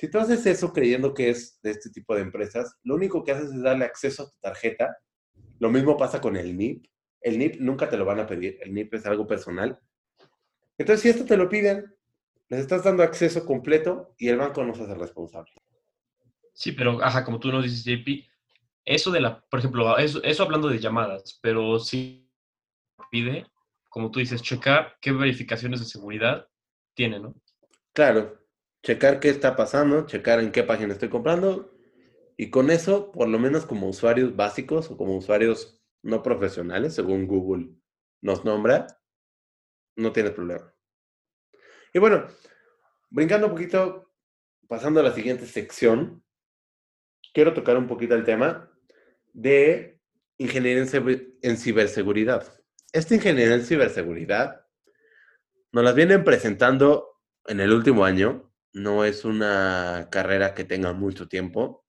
Si 0.00 0.08
tú 0.08 0.18
haces 0.18 0.46
eso 0.46 0.72
creyendo 0.72 1.12
que 1.12 1.28
es 1.28 1.60
de 1.60 1.72
este 1.72 1.90
tipo 1.90 2.14
de 2.14 2.22
empresas, 2.22 2.74
lo 2.84 2.94
único 2.94 3.22
que 3.22 3.32
haces 3.32 3.50
es 3.50 3.62
darle 3.62 3.84
acceso 3.84 4.22
a 4.22 4.30
tu 4.30 4.36
tarjeta. 4.40 4.96
Lo 5.58 5.68
mismo 5.68 5.98
pasa 5.98 6.22
con 6.22 6.38
el 6.38 6.56
NIP. 6.56 6.86
El 7.20 7.36
NIP 7.36 7.60
nunca 7.60 7.86
te 7.86 7.98
lo 7.98 8.06
van 8.06 8.18
a 8.18 8.26
pedir. 8.26 8.56
El 8.62 8.72
NIP 8.72 8.94
es 8.94 9.04
algo 9.04 9.26
personal. 9.26 9.78
Entonces, 10.78 11.02
si 11.02 11.10
esto 11.10 11.26
te 11.26 11.36
lo 11.36 11.50
piden, 11.50 11.94
les 12.48 12.60
estás 12.60 12.82
dando 12.82 13.02
acceso 13.02 13.44
completo 13.44 14.14
y 14.16 14.28
el 14.28 14.38
banco 14.38 14.64
no 14.64 14.74
se 14.74 14.84
hace 14.84 14.94
responsable. 14.94 15.52
Sí, 16.54 16.72
pero, 16.72 17.04
ajá, 17.04 17.22
como 17.22 17.38
tú 17.38 17.52
nos 17.52 17.62
dices, 17.62 17.84
JP, 17.84 18.26
eso 18.86 19.10
de 19.10 19.20
la, 19.20 19.42
por 19.50 19.58
ejemplo, 19.58 19.98
eso, 19.98 20.22
eso 20.22 20.42
hablando 20.42 20.68
de 20.68 20.78
llamadas, 20.78 21.38
pero 21.42 21.78
sí 21.78 22.26
pide, 23.10 23.46
como 23.90 24.10
tú 24.10 24.20
dices, 24.20 24.40
checar 24.40 24.96
qué 25.02 25.12
verificaciones 25.12 25.80
de 25.80 25.84
seguridad 25.84 26.48
tiene, 26.94 27.20
¿no? 27.20 27.34
Claro, 27.92 28.39
checar 28.82 29.20
qué 29.20 29.28
está 29.28 29.56
pasando, 29.56 30.06
checar 30.06 30.40
en 30.40 30.52
qué 30.52 30.62
página 30.62 30.92
estoy 30.92 31.08
comprando 31.08 31.76
y 32.36 32.50
con 32.50 32.70
eso, 32.70 33.12
por 33.12 33.28
lo 33.28 33.38
menos 33.38 33.66
como 33.66 33.88
usuarios 33.88 34.34
básicos 34.34 34.90
o 34.90 34.96
como 34.96 35.16
usuarios 35.16 35.82
no 36.02 36.22
profesionales, 36.22 36.94
según 36.94 37.26
Google 37.26 37.74
nos 38.22 38.44
nombra, 38.44 38.86
no 39.96 40.12
tienes 40.12 40.32
problema. 40.32 40.74
Y 41.92 41.98
bueno, 41.98 42.26
brincando 43.10 43.48
un 43.48 43.52
poquito, 43.52 44.10
pasando 44.68 45.00
a 45.00 45.02
la 45.02 45.12
siguiente 45.12 45.46
sección, 45.46 46.24
quiero 47.34 47.52
tocar 47.52 47.76
un 47.76 47.86
poquito 47.86 48.14
el 48.14 48.24
tema 48.24 48.72
de 49.32 50.00
ingeniería 50.38 50.82
en, 50.82 50.88
ciber- 50.88 51.34
en 51.42 51.56
ciberseguridad. 51.58 52.62
Esta 52.92 53.14
ingeniería 53.14 53.54
en 53.54 53.64
ciberseguridad 53.64 54.66
nos 55.72 55.84
las 55.84 55.94
vienen 55.94 56.24
presentando 56.24 57.20
en 57.46 57.60
el 57.60 57.72
último 57.72 58.04
año. 58.04 58.49
No 58.72 59.04
es 59.04 59.24
una 59.24 60.08
carrera 60.10 60.54
que 60.54 60.64
tenga 60.64 60.92
mucho 60.92 61.28
tiempo. 61.28 61.84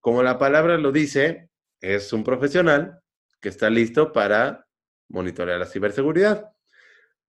Como 0.00 0.22
la 0.22 0.38
palabra 0.38 0.76
lo 0.78 0.92
dice, 0.92 1.48
es 1.80 2.12
un 2.12 2.24
profesional 2.24 3.00
que 3.40 3.48
está 3.48 3.70
listo 3.70 4.12
para 4.12 4.66
monitorear 5.08 5.58
la 5.58 5.66
ciberseguridad. 5.66 6.50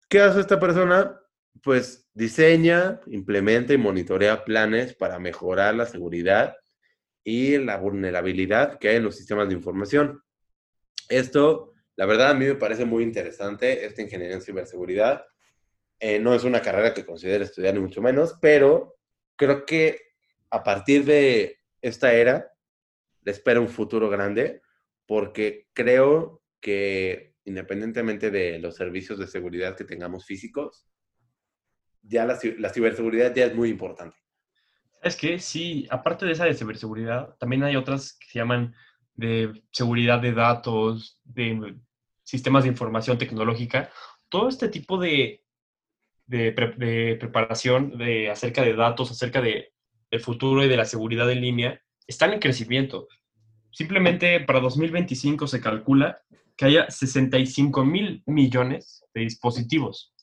¿Qué 0.09 0.21
hace 0.21 0.39
esta 0.39 0.59
persona? 0.59 1.19
Pues 1.61 2.07
diseña, 2.13 2.99
implementa 3.07 3.73
y 3.73 3.77
monitorea 3.77 4.43
planes 4.43 4.95
para 4.95 5.19
mejorar 5.19 5.75
la 5.75 5.85
seguridad 5.85 6.55
y 7.23 7.57
la 7.57 7.77
vulnerabilidad 7.77 8.79
que 8.79 8.89
hay 8.89 8.95
en 8.97 9.03
los 9.03 9.15
sistemas 9.15 9.47
de 9.47 9.55
información. 9.55 10.23
Esto, 11.09 11.73
la 11.95 12.05
verdad, 12.05 12.31
a 12.31 12.33
mí 12.33 12.45
me 12.45 12.55
parece 12.55 12.85
muy 12.85 13.03
interesante, 13.03 13.85
esta 13.85 14.01
ingeniería 14.01 14.35
en 14.35 14.41
ciberseguridad. 14.41 15.25
Eh, 15.99 16.19
no 16.19 16.33
es 16.33 16.43
una 16.43 16.61
carrera 16.61 16.93
que 16.93 17.05
considere 17.05 17.43
estudiar 17.43 17.73
ni 17.73 17.81
mucho 17.81 18.01
menos, 18.01 18.37
pero 18.41 18.95
creo 19.35 19.65
que 19.65 19.99
a 20.49 20.63
partir 20.63 21.05
de 21.05 21.59
esta 21.81 22.13
era 22.13 22.51
le 23.23 23.31
espera 23.31 23.59
un 23.59 23.67
futuro 23.67 24.09
grande 24.09 24.61
porque 25.05 25.67
creo 25.73 26.41
que 26.61 27.35
independientemente 27.45 28.31
de 28.31 28.59
los 28.59 28.75
servicios 28.75 29.17
de 29.19 29.27
seguridad 29.27 29.75
que 29.75 29.83
tengamos 29.83 30.25
físicos, 30.25 30.87
ya 32.01 32.25
la, 32.25 32.39
la 32.57 32.69
ciberseguridad 32.69 33.33
ya 33.33 33.45
es 33.45 33.55
muy 33.55 33.69
importante. 33.69 34.15
Es 35.01 35.15
que 35.15 35.39
sí, 35.39 35.87
aparte 35.89 36.25
de 36.25 36.33
esa 36.33 36.45
de 36.45 36.53
ciberseguridad, 36.53 37.35
también 37.37 37.63
hay 37.63 37.75
otras 37.75 38.17
que 38.19 38.27
se 38.27 38.39
llaman 38.39 38.75
de 39.15 39.63
seguridad 39.71 40.19
de 40.19 40.33
datos, 40.33 41.19
de 41.23 41.77
sistemas 42.23 42.63
de 42.63 42.69
información 42.69 43.17
tecnológica. 43.17 43.89
Todo 44.29 44.49
este 44.49 44.69
tipo 44.69 44.97
de, 44.97 45.43
de, 46.29 46.51
pre- 46.51 46.75
de 46.77 47.15
preparación 47.15 47.97
de, 47.97 48.29
acerca 48.29 48.61
de 48.61 48.75
datos, 48.75 49.11
acerca 49.11 49.41
de, 49.41 49.73
del 50.11 50.21
futuro 50.21 50.63
y 50.63 50.67
de 50.67 50.77
la 50.77 50.85
seguridad 50.85 51.29
en 51.31 51.41
línea, 51.41 51.81
están 52.07 52.33
en 52.33 52.39
crecimiento. 52.39 53.07
Simplemente 53.71 54.39
para 54.41 54.59
2025 54.59 55.47
se 55.47 55.59
calcula 55.59 56.21
que 56.55 56.65
haya 56.65 56.89
65 56.89 57.83
mil 57.83 58.23
millones 58.25 59.03
de 59.13 59.21
dispositivos. 59.21 60.13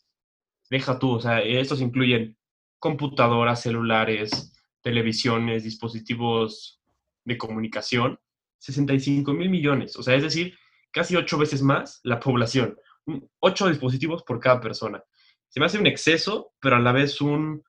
Deja 0.71 0.99
tú, 0.99 1.13
o 1.13 1.21
sea, 1.21 1.41
estos 1.41 1.81
incluyen 1.81 2.37
computadoras, 2.79 3.63
celulares, 3.63 4.53
televisiones, 4.83 5.65
dispositivos 5.65 6.81
de 7.25 7.37
comunicación, 7.37 8.19
65 8.59 9.33
mil 9.33 9.49
millones, 9.51 9.97
o 9.97 10.03
sea, 10.03 10.15
es 10.15 10.23
decir, 10.23 10.57
casi 10.93 11.17
ocho 11.17 11.39
veces 11.39 11.63
más 11.63 12.01
la 12.05 12.21
población, 12.21 12.77
ocho 13.41 13.69
dispositivos 13.69 14.23
por 14.23 14.39
cada 14.41 14.61
persona. 14.61 15.03
Se 15.49 15.61
me 15.61 15.67
hace 15.67 15.79
un 15.79 15.87
exceso, 15.87 16.53
pero 16.61 16.77
a 16.77 16.81
la 16.81 16.93
vez 16.93 17.21
un, 17.21 17.63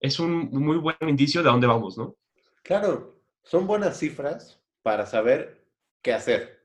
es 0.00 0.20
un 0.20 0.50
muy 0.50 0.78
buen 0.78 0.96
indicio 1.00 1.42
de 1.42 1.50
dónde 1.50 1.66
vamos, 1.66 1.96
¿no? 1.96 2.16
Claro, 2.62 3.20
son 3.42 3.66
buenas 3.66 3.98
cifras 3.98 4.62
para 4.82 5.06
saber 5.06 5.64
qué 6.02 6.12
hacer, 6.12 6.62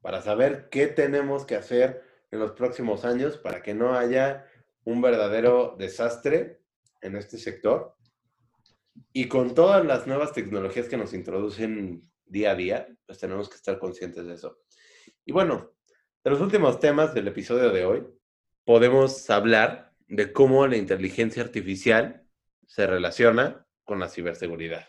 para 0.00 0.22
saber 0.22 0.68
qué 0.70 0.86
tenemos 0.86 1.44
que 1.44 1.56
hacer 1.56 2.02
en 2.30 2.40
los 2.40 2.52
próximos 2.52 3.04
años 3.04 3.36
para 3.38 3.62
que 3.62 3.74
no 3.74 3.94
haya 3.94 4.46
un 4.84 5.00
verdadero 5.00 5.76
desastre 5.78 6.60
en 7.00 7.16
este 7.16 7.38
sector. 7.38 7.94
Y 9.12 9.28
con 9.28 9.54
todas 9.54 9.84
las 9.84 10.06
nuevas 10.06 10.32
tecnologías 10.32 10.88
que 10.88 10.96
nos 10.96 11.14
introducen 11.14 12.10
día 12.26 12.52
a 12.52 12.54
día, 12.54 12.88
pues 13.06 13.18
tenemos 13.18 13.48
que 13.48 13.56
estar 13.56 13.78
conscientes 13.78 14.26
de 14.26 14.34
eso. 14.34 14.58
Y 15.24 15.32
bueno, 15.32 15.72
de 16.22 16.30
los 16.30 16.40
últimos 16.40 16.80
temas 16.80 17.14
del 17.14 17.28
episodio 17.28 17.70
de 17.70 17.84
hoy, 17.84 18.06
podemos 18.64 19.28
hablar 19.30 19.92
de 20.08 20.32
cómo 20.32 20.66
la 20.66 20.76
inteligencia 20.76 21.42
artificial 21.42 22.24
se 22.66 22.86
relaciona 22.86 23.66
con 23.84 24.00
la 24.00 24.08
ciberseguridad. 24.08 24.88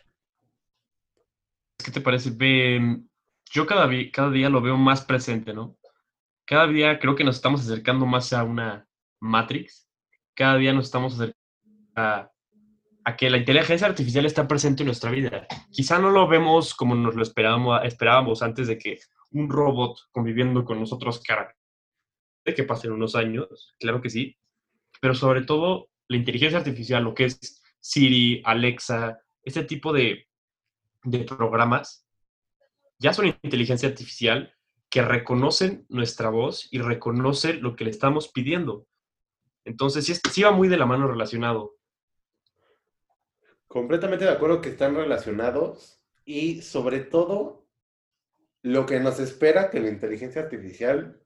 ¿Qué 1.84 1.92
te 1.92 2.02
parece? 2.02 2.32
Yo 3.52 3.66
cada, 3.66 3.90
cada 4.12 4.32
día 4.32 4.50
lo 4.50 4.62
veo 4.62 4.78
más 4.78 5.04
presente, 5.04 5.54
¿no? 5.54 5.78
Cada 6.46 6.68
día 6.68 7.00
creo 7.00 7.16
que 7.16 7.24
nos 7.24 7.36
estamos 7.36 7.62
acercando 7.62 8.06
más 8.06 8.32
a 8.34 8.44
una 8.44 8.88
Matrix. 9.20 9.90
Cada 10.34 10.58
día 10.58 10.74
nos 10.74 10.86
estamos 10.86 11.14
acercando 11.14 11.40
a, 11.96 12.32
a 13.04 13.16
que 13.16 13.30
la 13.30 13.38
inteligencia 13.38 13.88
artificial 13.88 14.26
está 14.26 14.48
presente 14.48 14.84
en 14.84 14.88
nuestra 14.88 15.12
vida. 15.12 15.48
Quizá 15.72 16.00
no 16.00 16.10
lo 16.10 16.28
vemos 16.28 16.74
como 16.74 16.96
nos 16.96 17.16
lo 17.16 17.24
esperábamos, 17.24 17.82
esperábamos 17.84 18.42
antes 18.42 18.68
de 18.68 18.78
que 18.78 19.00
un 19.32 19.50
robot 19.50 20.00
conviviendo 20.12 20.64
con 20.64 20.80
nosotros 20.80 21.22
cara 21.22 21.56
que 22.54 22.64
pasen 22.64 22.92
unos 22.92 23.16
años, 23.16 23.76
claro 23.80 24.02
que 24.02 24.10
sí, 24.10 24.38
pero 25.02 25.16
sobre 25.16 25.42
todo 25.44 25.90
la 26.08 26.18
inteligencia 26.18 26.60
artificial, 26.60 27.04
lo 27.04 27.16
que 27.16 27.26
es 27.26 27.64
Siri, 27.80 28.42
Alexa, 28.46 29.20
este 29.44 29.64
tipo 29.64 29.94
de, 29.94 30.28
de 31.04 31.20
programas, 31.24 32.06
ya 33.00 33.14
son 33.14 33.28
inteligencia 33.42 33.90
artificial 33.90 34.54
que 34.90 35.02
reconocen 35.02 35.86
nuestra 35.90 36.30
voz 36.30 36.68
y 36.72 36.80
reconocen 36.80 37.62
lo 37.62 37.76
que 37.76 37.84
le 37.84 37.90
estamos 37.90 38.30
pidiendo. 38.30 38.88
Entonces, 39.66 40.06
sí, 40.06 40.14
sí 40.32 40.44
va 40.44 40.52
muy 40.52 40.68
de 40.68 40.78
la 40.78 40.86
mano 40.86 41.08
relacionado. 41.08 41.76
Completamente 43.68 44.26
de 44.26 44.32
acuerdo 44.32 44.62
que 44.62 44.70
están 44.70 44.96
relacionados 44.96 46.00
y 46.24 46.62
sobre 46.62 47.00
todo 47.00 47.68
lo 48.62 48.86
que 48.86 49.00
nos 49.00 49.20
espera 49.20 49.70
que 49.70 49.80
la 49.80 49.90
inteligencia 49.90 50.42
artificial, 50.42 51.22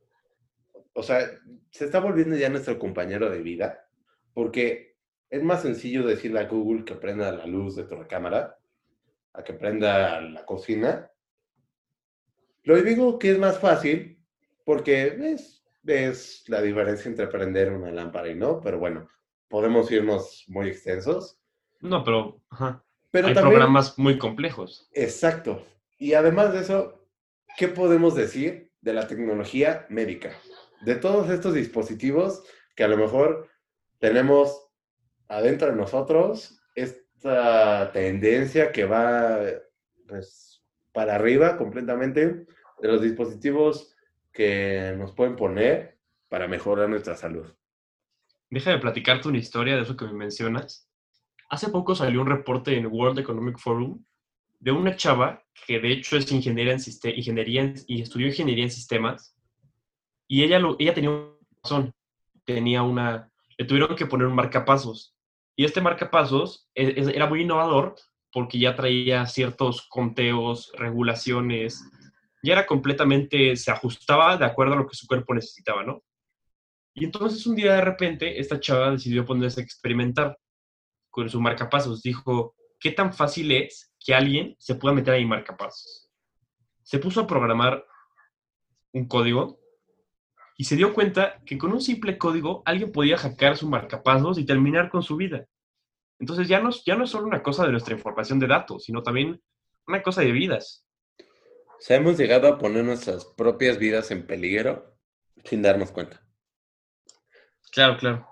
o 0.99 1.03
sea, 1.03 1.31
se 1.71 1.85
está 1.85 2.01
volviendo 2.01 2.35
ya 2.35 2.49
nuestro 2.49 2.77
compañero 2.77 3.29
de 3.29 3.41
vida, 3.41 3.87
porque 4.33 4.97
es 5.29 5.41
más 5.41 5.61
sencillo 5.61 6.05
decirle 6.05 6.41
a 6.41 6.47
Google 6.47 6.83
que 6.83 6.95
prenda 6.95 7.31
la 7.31 7.45
luz 7.45 7.77
de 7.77 7.85
tu 7.85 7.95
recámara, 7.95 8.57
a 9.31 9.43
que 9.43 9.53
prenda 9.53 10.19
la 10.19 10.45
cocina. 10.45 11.09
Lo 12.63 12.75
digo 12.81 13.17
que 13.17 13.31
es 13.31 13.39
más 13.39 13.59
fácil 13.59 14.21
porque 14.65 15.17
es, 15.31 15.63
es 15.85 16.43
la 16.47 16.61
diferencia 16.61 17.07
entre 17.07 17.27
prender 17.27 17.71
una 17.71 17.91
lámpara 17.91 18.27
y 18.27 18.35
no, 18.35 18.59
pero 18.59 18.77
bueno, 18.77 19.07
podemos 19.47 19.89
irnos 19.91 20.43
muy 20.49 20.67
extensos. 20.67 21.39
No, 21.79 22.03
pero, 22.03 22.41
pero 23.09 23.27
hay 23.27 23.33
programas 23.33 23.97
muy 23.97 24.17
complejos. 24.17 24.89
Exacto. 24.91 25.65
Y 25.97 26.13
además 26.13 26.51
de 26.51 26.59
eso, 26.59 27.07
¿qué 27.57 27.69
podemos 27.69 28.15
decir 28.15 28.73
de 28.81 28.93
la 28.93 29.07
tecnología 29.07 29.85
médica? 29.89 30.35
De 30.81 30.95
todos 30.95 31.29
estos 31.29 31.53
dispositivos 31.53 32.43
que 32.75 32.83
a 32.83 32.87
lo 32.87 32.97
mejor 32.97 33.49
tenemos 33.99 34.69
adentro 35.27 35.67
de 35.69 35.75
nosotros, 35.75 36.61
esta 36.75 37.91
tendencia 37.91 38.71
que 38.71 38.85
va 38.85 39.39
pues, 40.07 40.63
para 40.93 41.15
arriba 41.15 41.57
completamente 41.57 42.45
de 42.81 42.87
los 42.87 43.01
dispositivos 43.01 43.95
que 44.31 44.95
nos 44.97 45.11
pueden 45.11 45.35
poner 45.35 45.97
para 46.29 46.47
mejorar 46.47 46.87
nuestra 46.89 47.15
salud. 47.15 47.45
Déjame 48.49 48.79
platicarte 48.79 49.27
una 49.27 49.37
historia 49.37 49.75
de 49.75 49.81
eso 49.81 49.97
que 49.97 50.05
me 50.05 50.13
mencionas. 50.13 50.89
Hace 51.49 51.69
poco 51.69 51.95
salió 51.95 52.21
un 52.21 52.27
reporte 52.27 52.75
en 52.77 52.87
World 52.87 53.19
Economic 53.19 53.57
Forum 53.57 54.03
de 54.59 54.71
una 54.71 54.95
chava 54.95 55.43
que 55.67 55.79
de 55.79 55.91
hecho 55.91 56.17
es 56.17 56.31
ingeniera 56.31 56.71
en 56.71 56.79
ingeniería 57.15 57.73
y 57.87 58.01
estudió 58.01 58.27
ingeniería 58.27 58.65
en 58.65 58.71
sistemas 58.71 59.35
y 60.29 60.43
ella, 60.43 60.61
ella 60.77 60.93
tenía 60.93 61.11
razón, 61.63 61.93
tenía 62.45 62.83
una, 62.83 63.29
le 63.57 63.65
tuvieron 63.65 63.95
que 63.95 64.05
poner 64.05 64.27
un 64.27 64.35
marcapasos 64.35 65.15
y 65.55 65.65
este 65.65 65.81
marcapasos 65.81 66.69
e, 66.75 67.11
era 67.13 67.27
muy 67.27 67.41
innovador 67.41 67.95
porque 68.31 68.59
ya 68.59 68.75
traía 68.75 69.25
ciertos 69.25 69.87
conteos, 69.89 70.71
regulaciones, 70.77 71.83
ya 72.43 72.53
era 72.53 72.67
completamente, 72.67 73.55
se 73.55 73.71
ajustaba 73.71 74.37
de 74.37 74.45
acuerdo 74.45 74.75
a 74.75 74.77
lo 74.77 74.87
que 74.87 74.95
su 74.95 75.07
cuerpo 75.07 75.33
necesitaba, 75.33 75.83
¿no? 75.83 76.03
Y 76.93 77.05
entonces 77.05 77.45
un 77.47 77.55
día 77.55 77.73
de 77.73 77.81
repente 77.81 78.39
esta 78.39 78.59
chava 78.59 78.91
decidió 78.91 79.25
ponerse 79.25 79.61
a 79.61 79.63
experimentar 79.63 80.37
con 81.09 81.27
su 81.27 81.41
marcapasos. 81.41 82.03
Dijo, 82.03 82.55
¿qué 82.79 82.91
tan 82.91 83.13
fácil 83.13 83.51
es 83.51 83.91
que 83.99 84.13
alguien 84.13 84.55
se 84.59 84.75
pueda 84.75 84.93
meter 84.93 85.15
ahí 85.15 85.25
marcapasos? 85.25 86.09
Se 86.83 86.99
puso 86.99 87.21
a 87.21 87.27
programar 87.27 87.83
un 88.93 89.07
código 89.07 89.59
y 90.59 90.65
se 90.65 90.75
dio 90.75 90.93
cuenta 90.93 91.41
que 91.45 91.57
con 91.57 91.71
un 91.71 91.79
simple 91.79 92.17
código 92.17 92.63
alguien 92.65 92.91
podía 92.91 93.17
hackear 93.17 93.55
su 93.55 93.69
marcapasos 93.69 94.37
y 94.37 94.45
terminar 94.45 94.89
con 94.89 95.01
su 95.01 95.15
vida. 95.15 95.45
Entonces 96.19 96.49
ya 96.49 96.59
no, 96.59 96.69
ya 96.85 96.97
no 96.97 97.05
es 97.05 97.11
solo 97.11 97.27
una 97.27 97.41
cosa 97.41 97.65
de 97.65 97.71
nuestra 97.71 97.95
información 97.95 98.39
de 98.39 98.47
datos, 98.47 98.83
sino 98.83 99.01
también 99.01 99.41
una 99.87 100.03
cosa 100.03 100.19
de 100.19 100.33
vidas. 100.33 100.85
O 101.17 101.79
sea, 101.79 101.95
hemos 101.95 102.17
llegado 102.17 102.49
a 102.49 102.57
poner 102.57 102.83
nuestras 102.83 103.23
propias 103.23 103.79
vidas 103.79 104.11
en 104.11 104.27
peligro 104.27 104.97
sin 105.45 105.61
darnos 105.61 105.93
cuenta. 105.93 106.21
Claro, 107.71 107.95
claro. 107.97 108.27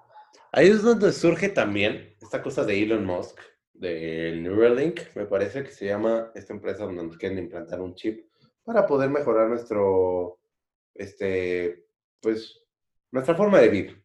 Ahí 0.52 0.68
es 0.68 0.84
donde 0.84 1.14
surge 1.14 1.48
también 1.48 2.18
esta 2.20 2.44
cosa 2.44 2.66
de 2.66 2.84
Elon 2.84 3.06
Musk, 3.06 3.40
del 3.72 4.44
Neuralink, 4.44 5.00
me 5.16 5.28
parece 5.28 5.64
que 5.64 5.72
se 5.72 5.86
llama 5.86 6.30
esta 6.36 6.52
empresa 6.52 6.84
donde 6.84 7.04
nos 7.04 7.18
quieren 7.18 7.38
implantar 7.38 7.80
un 7.80 7.96
chip 7.96 8.30
para 8.66 8.86
poder 8.86 9.10
mejorar 9.10 9.48
nuestro, 9.48 10.42
este, 10.94 11.87
pues, 12.22 12.62
nuestra 13.12 13.36
forma 13.36 13.60
de 13.60 13.70
vivir, 13.70 14.04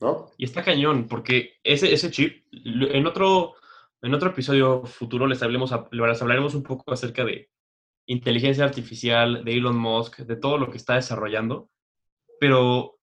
¿no? 0.00 0.30
Y 0.36 0.44
está 0.44 0.62
cañón, 0.62 1.08
porque 1.08 1.54
ese, 1.62 1.92
ese 1.92 2.10
chip, 2.10 2.44
en 2.52 3.06
otro, 3.06 3.54
en 4.02 4.14
otro 4.14 4.30
episodio 4.30 4.84
futuro 4.84 5.26
les, 5.26 5.42
hablemos, 5.42 5.74
les 5.90 6.22
hablaremos 6.22 6.54
un 6.54 6.62
poco 6.62 6.92
acerca 6.92 7.24
de 7.24 7.50
inteligencia 8.06 8.64
artificial, 8.64 9.44
de 9.44 9.52
Elon 9.52 9.76
Musk, 9.76 10.18
de 10.18 10.36
todo 10.36 10.58
lo 10.58 10.70
que 10.70 10.76
está 10.76 10.94
desarrollando, 10.94 11.70
pero 12.40 12.98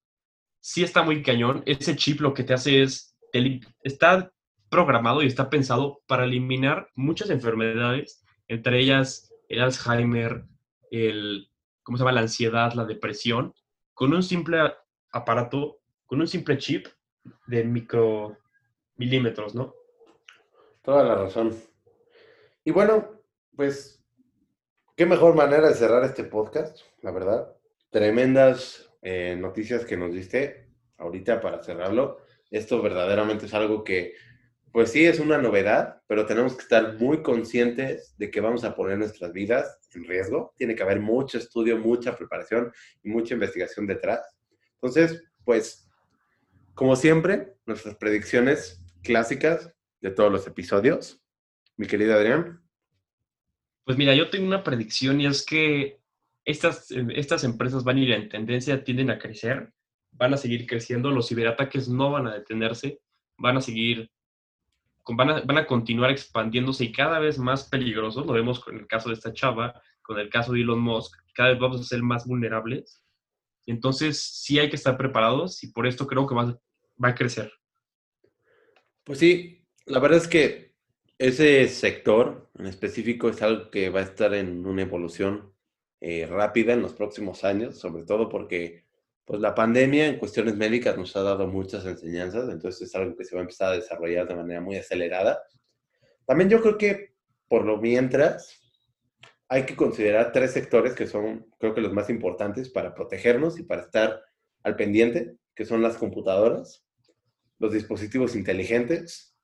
sí 0.60 0.84
está 0.84 1.03
muy 1.03 1.23
cañón. 1.23 1.63
Ese 1.65 1.95
chip 1.95 2.19
lo 2.21 2.34
que 2.34 2.43
te 2.43 2.53
hace 2.53 2.82
es, 2.82 3.17
está 3.84 4.32
programado 4.69 5.23
y 5.23 5.27
está 5.27 5.49
pensado 5.49 6.01
para 6.05 6.25
eliminar 6.25 6.89
muchas 6.95 7.29
enfermedades, 7.29 8.23
entre 8.47 8.79
ellas 8.79 9.34
el 9.47 9.62
Alzheimer, 9.62 10.45
el, 10.91 11.49
¿cómo 11.84 11.97
se 11.97 12.03
llama? 12.03 12.12
La 12.12 12.21
ansiedad, 12.21 12.73
la 12.73 12.86
depresión, 12.86 13.53
con 13.99 14.13
un 14.13 14.23
simple 14.23 14.57
aparato, 15.12 15.81
con 16.05 16.21
un 16.21 16.27
simple 16.29 16.57
chip 16.57 16.88
de 17.47 17.65
micro 17.65 18.38
milímetros, 18.95 19.53
¿no? 19.55 19.75
Toda 20.81 21.03
la 21.03 21.15
razón. 21.15 21.53
Y 22.63 22.71
bueno, 22.71 23.09
pues, 23.57 24.01
qué 24.95 25.05
mejor 25.05 25.35
manera 25.35 25.67
de 25.67 25.73
cerrar 25.73 26.05
este 26.05 26.23
podcast, 26.23 26.79
la 27.01 27.12
verdad. 27.12 27.53
Tremendas 27.89 28.89
eh, 29.01 29.35
noticias 29.38 29.83
que 29.83 29.97
nos 29.97 30.13
diste 30.13 30.69
ahorita 30.97 31.41
para 31.41 31.62
cerrarlo. 31.62 32.19
Esto 32.51 32.81
verdaderamente 32.81 33.47
es 33.47 33.53
algo 33.53 33.83
que, 33.83 34.13
pues 34.71 34.91
sí, 34.91 35.05
es 35.05 35.19
una 35.19 35.38
novedad, 35.38 36.01
pero 36.08 36.25
tenemos 36.25 36.55
que 36.55 36.62
estar 36.62 36.97
muy 36.99 37.23
conscientes 37.23 38.15
de 38.17 38.29
que 38.29 38.41
vamos 38.41 38.63
a 38.63 38.75
poner 38.75 38.97
nuestras 38.97 39.34
vidas 39.34 39.79
en 39.93 40.05
riesgo. 40.05 40.53
Tiene 40.58 40.75
que 40.75 40.84
haber 40.84 40.99
mucho 40.99 41.38
estudio, 41.38 41.77
mucha 41.77 42.15
preparación 42.15 42.71
y 43.03 43.10
mucha 43.10 43.34
investigación 43.34 43.88
detrás. 43.88 44.21
Entonces, 44.75 45.23
pues, 45.43 45.89
como 46.75 46.95
siempre, 46.95 47.55
nuestras 47.65 47.95
predicciones 47.95 48.82
clásicas 49.03 49.73
de 50.01 50.12
todos 50.12 50.32
los 50.32 50.45
episodios. 50.47 51.21
Mi 51.77 51.88
querido 51.88 52.13
Adrián. 52.13 52.62
Pues 53.86 53.97
mira, 53.97 54.13
yo 54.13 54.29
tengo 54.29 54.45
una 54.45 54.63
predicción 54.63 55.19
y 55.19 55.25
es 55.25 55.45
que 55.45 55.99
estas, 56.45 56.91
estas 56.91 57.43
empresas 57.43 57.84
van 57.84 57.97
a 57.97 57.99
ir 58.01 58.12
en 58.12 58.29
tendencia, 58.29 58.84
tienden 58.84 59.10
a 59.10 59.19
crecer, 59.19 59.71
van 60.12 60.34
a 60.34 60.38
seguir 60.38 60.67
creciendo, 60.67 61.12
los 61.12 61.27
ciberataques 61.27 61.89
no 61.89 62.12
van 62.12 62.27
a 62.27 62.34
detenerse, 62.34 63.01
van 63.38 63.58
a 63.58 63.62
seguir, 63.62 64.12
van 65.15 65.30
a, 65.30 65.41
van 65.41 65.58
a 65.58 65.65
continuar 65.65 66.12
expandiéndose 66.12 66.86
y 66.86 66.91
cada 66.91 67.19
vez 67.19 67.38
más 67.38 67.69
peligrosos, 67.69 68.26
lo 68.26 68.34
vemos 68.34 68.60
con 68.60 68.78
el 68.78 68.88
caso 68.88 69.10
de 69.10 69.15
esta 69.15 69.34
chava, 69.34 69.82
con 70.02 70.19
el 70.19 70.30
caso 70.30 70.54
de 70.54 70.62
Elon 70.62 70.80
Musk, 70.80 71.15
cada 71.34 71.50
vez 71.50 71.60
vamos 71.60 71.82
a 71.82 71.84
ser 71.84 72.02
más 72.02 72.26
vulnerables. 72.26 73.04
Entonces, 73.65 74.22
sí 74.22 74.60
hay 74.60 74.69
que 74.69 74.76
estar 74.76 74.98
preparados 74.98 75.63
y 75.63 75.72
por 75.72 75.86
esto 75.86 76.08
creo 76.08 76.26
que 76.26 76.36
va, 76.36 76.60
va 77.04 77.10
a 77.10 77.15
crecer. 77.15 77.52
Pues 79.04 79.19
sí, 79.19 79.65
La 79.86 80.00
verdad 80.00 80.19
es 80.19 80.28
que 80.28 80.76
ese 81.17 81.67
sector 81.67 82.50
en 82.58 82.65
específico 82.65 83.30
es 83.30 83.41
algo 83.41 83.69
que 83.69 83.89
va 83.89 84.00
a 84.00 84.04
estar 84.04 84.34
en 84.34 84.65
una 84.65 84.84
evolución 84.84 85.54
eh, 86.02 86.26
rápida 86.26 86.74
en 86.74 86.82
los 86.82 86.93
próximos 86.93 87.43
años, 87.43 87.78
sobre 87.78 88.04
todo 88.06 88.30
porque 88.30 88.86
pues, 89.29 89.41
la 89.41 89.53
pandemia 89.53 90.07
en 90.07 90.17
cuestiones 90.17 90.55
médicas 90.55 90.97
nos 90.97 91.15
ha 91.15 91.21
dado 91.21 91.45
muchas 91.45 91.85
enseñanzas, 91.85 92.49
entonces 92.49 92.89
es 92.89 92.95
algo 92.95 93.15
que 93.15 93.23
se 93.23 93.35
va 93.35 93.41
a 93.41 93.43
empezar 93.43 93.71
a 93.71 93.75
desarrollar 93.75 94.27
de 94.27 94.33
manera 94.33 94.59
muy 94.59 94.75
acelerada. 94.75 95.39
También 96.25 96.49
yo 96.49 96.59
creo 96.63 96.79
que 96.79 97.13
por 97.47 97.63
lo 97.63 97.77
mientras 97.77 98.59
hay 99.47 99.67
que 99.67 99.75
considerar 99.75 100.31
tres 100.31 100.49
sectores 100.53 100.95
que 100.95 101.05
son 101.05 101.45
creo 101.59 101.75
que 101.75 101.81
los 101.81 101.93
más 101.93 102.09
importantes 102.09 102.71
para 102.71 102.95
protegernos 102.95 103.59
y 103.59 103.63
para 103.63 103.83
estar 103.83 104.19
al 104.63 104.75
pendiente, 104.75 105.37
que 105.53 105.63
son 105.63 105.83
las 105.83 105.97
computadoras, 105.97 106.83
los 107.59 107.71
dispositivos 107.71 108.35
inteligentes 108.35 109.37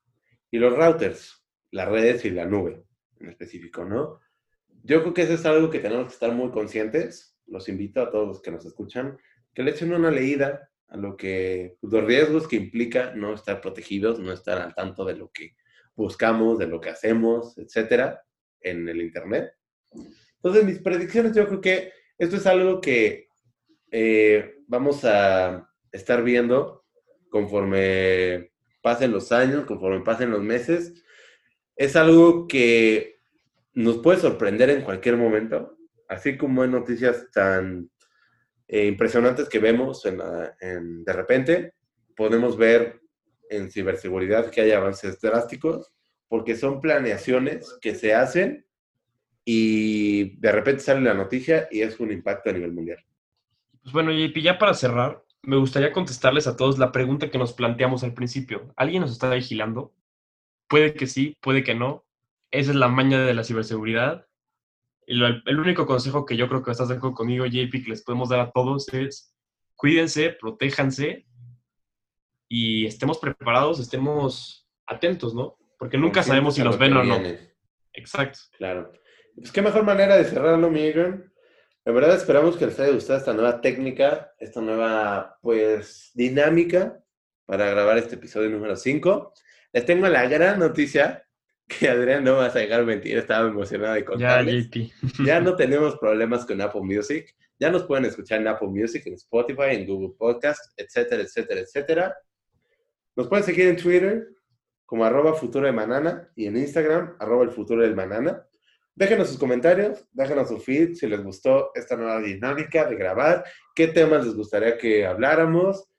y 0.50 0.58
los 0.58 0.76
routers, 0.76 1.46
las 1.70 1.90
redes 1.90 2.26
y 2.26 2.32
la 2.32 2.46
nube 2.46 2.84
en 3.20 3.30
específico, 3.30 3.86
¿no? 3.86 4.20
Yo 4.82 5.04
creo 5.04 5.14
que 5.14 5.22
eso 5.22 5.34
es 5.34 5.46
algo 5.46 5.70
que 5.70 5.78
tenemos 5.78 6.08
que 6.08 6.14
estar 6.14 6.32
muy 6.32 6.50
conscientes. 6.50 7.38
Los 7.46 7.70
invito 7.70 8.02
a 8.02 8.10
todos 8.10 8.28
los 8.28 8.42
que 8.42 8.50
nos 8.50 8.66
escuchan 8.66 9.16
que 9.56 9.64
le 9.64 9.72
echen 9.72 9.94
una 9.94 10.12
leída 10.12 10.70
a 10.90 10.98
lo 10.98 11.16
que, 11.16 11.78
los 11.82 12.04
riesgos 12.04 12.48
que 12.48 12.58
implica 12.58 13.14
no 13.16 13.34
estar 13.34 13.62
protegidos, 13.62 14.20
no 14.20 14.32
estar 14.32 14.60
al 14.62 14.76
tanto 14.76 15.06
de 15.06 15.16
lo 15.16 15.32
que 15.32 15.56
buscamos, 15.96 16.60
de 16.60 16.68
lo 16.68 16.80
que 16.80 16.90
hacemos, 16.90 17.58
etcétera, 17.58 18.22
en 18.60 18.88
el 18.88 19.02
Internet. 19.02 19.54
Entonces, 20.36 20.66
mis 20.66 20.80
predicciones, 20.80 21.34
yo 21.34 21.48
creo 21.48 21.62
que 21.62 21.94
esto 22.18 22.36
es 22.36 22.46
algo 22.46 22.82
que 22.82 23.30
eh, 23.92 24.56
vamos 24.68 25.06
a 25.06 25.70
estar 25.92 26.22
viendo 26.22 26.86
conforme 27.30 28.52
pasen 28.82 29.12
los 29.12 29.32
años, 29.32 29.66
conforme 29.66 30.02
pasen 30.02 30.32
los 30.32 30.42
meses. 30.42 30.94
Es 31.76 31.96
algo 31.96 32.48
que 32.48 33.20
nos 33.74 33.98
puede 34.00 34.20
sorprender 34.20 34.70
en 34.70 34.84
cualquier 34.84 35.18
momento, 35.18 35.78
así 36.08 36.38
como 36.38 36.62
hay 36.62 36.70
noticias 36.70 37.30
tan 37.32 37.90
eh, 38.68 38.88
impresionantes 38.88 39.50
que 39.50 39.60
vemos 39.60 40.04
de 40.04 41.14
repente, 41.14 41.74
podemos 42.16 42.58
ver 42.58 43.02
en 43.50 43.72
ciberseguridad 43.72 44.50
que 44.50 44.62
hay 44.62 44.72
avances 44.72 45.20
drásticos, 45.22 45.92
porque 46.28 46.56
son 46.56 46.82
planeaciones 46.82 47.78
que 47.82 47.96
se 47.96 48.14
hacen 48.14 48.66
y 49.44 50.38
de 50.40 50.52
repente 50.52 50.82
sale 50.82 51.02
la 51.02 51.14
noticia 51.14 51.68
y 51.72 51.82
es 51.82 52.00
un 52.00 52.12
impacto 52.12 52.50
a 52.50 52.54
nivel 52.54 52.74
mundial. 52.74 53.04
Pues 53.84 53.94
bueno, 53.94 54.12
JP, 54.12 54.42
ya 54.42 54.58
para 54.58 54.74
cerrar, 54.74 55.24
me 55.44 55.58
gustaría 55.58 55.92
contestarles 55.92 56.48
a 56.48 56.58
todos 56.58 56.80
la 56.80 56.92
pregunta 56.92 57.30
que 57.30 57.38
nos 57.38 57.54
planteamos 57.54 58.04
al 58.04 58.16
principio. 58.16 58.74
¿Alguien 58.76 59.02
nos 59.02 59.12
está 59.12 59.30
vigilando? 59.30 59.94
Puede 60.68 60.96
que 60.96 61.06
sí, 61.06 61.38
puede 61.40 61.64
que 61.64 61.76
no. 61.76 62.04
Esa 62.50 62.72
es 62.72 62.78
la 62.78 62.88
maña 62.88 63.24
de 63.24 63.34
la 63.36 63.44
ciberseguridad. 63.44 64.26
El 65.08 65.60
único 65.60 65.86
consejo 65.86 66.26
que 66.26 66.36
yo 66.36 66.48
creo 66.48 66.64
que 66.64 66.72
estás 66.72 66.90
de 66.90 66.96
acuerdo 66.96 67.16
conmigo, 67.16 67.46
JP, 67.46 67.72
que 67.72 67.90
les 67.90 68.04
podemos 68.04 68.30
dar 68.30 68.40
a 68.40 68.52
todos 68.52 68.92
es 68.94 69.34
cuídense, 69.76 70.36
protéjanse 70.40 71.26
y 72.48 72.86
estemos 72.86 73.18
preparados, 73.20 73.80
estemos 73.80 74.68
atentos, 74.88 75.34
¿no? 75.36 75.58
Porque 75.78 75.98
nunca 75.98 76.24
sabemos 76.24 76.56
si 76.56 76.64
nos 76.64 76.78
ven 76.78 76.96
o 76.96 77.04
no. 77.04 77.20
Exacto. 77.94 78.40
Claro. 78.58 78.92
Pues 79.36 79.52
qué 79.52 79.62
mejor 79.62 79.84
manera 79.84 80.16
de 80.16 80.26
cerrarlo, 80.26 80.70
Miguel. 80.70 81.32
La 81.84 81.92
verdad 81.92 82.16
esperamos 82.16 82.58
que 82.58 82.66
les 82.66 82.80
haya 82.80 82.94
gustado 82.94 83.20
esta 83.20 83.34
nueva 83.34 83.62
técnica, 83.62 84.32
esta 84.40 84.62
nueva, 84.62 85.38
pues, 85.42 86.12
dinámica 86.16 87.00
para 87.46 87.70
grabar 87.70 87.98
este 87.98 88.16
episodio 88.16 88.50
número 88.50 88.76
5. 88.76 89.34
Les 89.74 89.86
tengo 89.86 90.08
la 90.08 90.28
gran 90.28 90.58
noticia 90.58 91.25
que 91.68 91.90
Adrián 91.90 92.24
no 92.24 92.38
vas 92.38 92.56
a 92.56 92.60
dejar 92.60 92.86
mentir, 92.86 93.18
estaba 93.18 93.48
emocionado 93.48 93.96
de 93.96 94.06
contarles. 94.06 94.70
Ya, 94.70 94.90
ya 95.26 95.40
no 95.42 95.56
tenemos 95.56 95.98
problemas 95.98 96.46
con 96.46 96.62
Apple 96.62 96.82
Music. 96.84 97.36
Ya 97.58 97.72
nos 97.72 97.84
pueden 97.84 98.06
escuchar 98.06 98.42
en 98.42 98.48
Apple 98.48 98.68
Music, 98.68 99.04
en 99.06 99.14
Spotify, 99.14 99.70
en 99.72 99.88
Google 99.88 100.14
Podcast, 100.18 100.62
etcétera, 100.78 101.24
etcétera, 101.24 101.62
etcétera. 101.62 102.18
Nos 103.16 103.28
pueden 103.28 103.46
seguir 103.46 103.68
en 103.68 103.78
Twitter 103.78 104.28
como 104.86 105.06
arroba 105.06 105.34
futuro 105.34 105.66
de 105.66 105.72
manana 105.72 106.30
y 106.36 106.46
en 106.46 106.58
Instagram 106.58 107.16
arroba 107.20 107.44
el 107.44 107.52
futuro 107.52 107.82
del 107.82 107.96
manana. 107.96 108.46
Déjenos 108.94 109.30
sus 109.30 109.38
comentarios, 109.38 110.08
déjenos 110.12 110.48
su 110.48 110.60
feed 110.60 110.94
si 110.94 111.08
les 111.08 111.22
gustó 111.24 111.72
esta 111.76 111.98
nueva 111.98 112.22
dinámica 112.22 112.86
de 112.86 112.96
grabar, 112.96 113.44
qué 113.74 113.88
temas 113.88 114.26
les 114.26 114.36
gustaría 114.36 114.78
que 114.78 115.06
habláramos, 115.06 115.90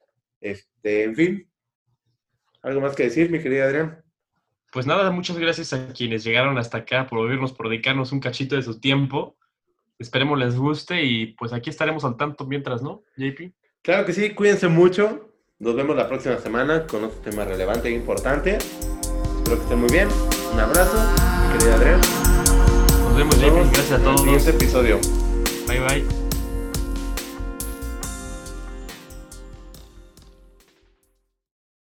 este, 0.40 1.04
en 1.04 1.14
fin. 1.14 1.52
¿Algo 2.62 2.80
más 2.80 2.94
que 2.94 3.04
decir, 3.04 3.30
mi 3.30 3.40
querida 3.40 3.64
Adrián? 3.64 4.05
Pues 4.76 4.84
nada, 4.86 5.10
muchas 5.10 5.38
gracias 5.38 5.72
a 5.72 5.90
quienes 5.94 6.22
llegaron 6.22 6.58
hasta 6.58 6.76
acá 6.76 7.06
por 7.06 7.20
oírnos, 7.20 7.50
por 7.54 7.70
dedicarnos 7.70 8.12
un 8.12 8.20
cachito 8.20 8.56
de 8.56 8.62
su 8.62 8.78
tiempo. 8.78 9.34
Esperemos 9.98 10.38
les 10.38 10.54
guste 10.54 11.02
y 11.02 11.28
pues 11.28 11.54
aquí 11.54 11.70
estaremos 11.70 12.04
al 12.04 12.18
tanto 12.18 12.44
mientras, 12.44 12.82
¿no, 12.82 13.02
JP? 13.16 13.54
Claro 13.80 14.04
que 14.04 14.12
sí, 14.12 14.34
cuídense 14.34 14.68
mucho. 14.68 15.30
Nos 15.58 15.74
vemos 15.74 15.96
la 15.96 16.06
próxima 16.06 16.36
semana 16.36 16.86
con 16.86 17.04
otro 17.04 17.18
tema 17.20 17.46
relevante 17.46 17.88
e 17.88 17.92
importante. 17.92 18.58
Espero 18.58 19.56
que 19.56 19.62
estén 19.62 19.80
muy 19.80 19.90
bien. 19.90 20.08
Un 20.52 20.60
abrazo, 20.60 20.98
querida 21.52 21.76
Adrián. 21.76 22.00
Nos 23.00 23.16
vemos, 23.16 23.40
JP. 23.40 23.72
Gracias 23.72 23.92
a 23.92 24.04
todos. 24.04 24.26
En 24.26 24.34
este 24.34 24.50
episodio. 24.50 25.00
Bye, 25.66 25.80
bye. 25.80 26.25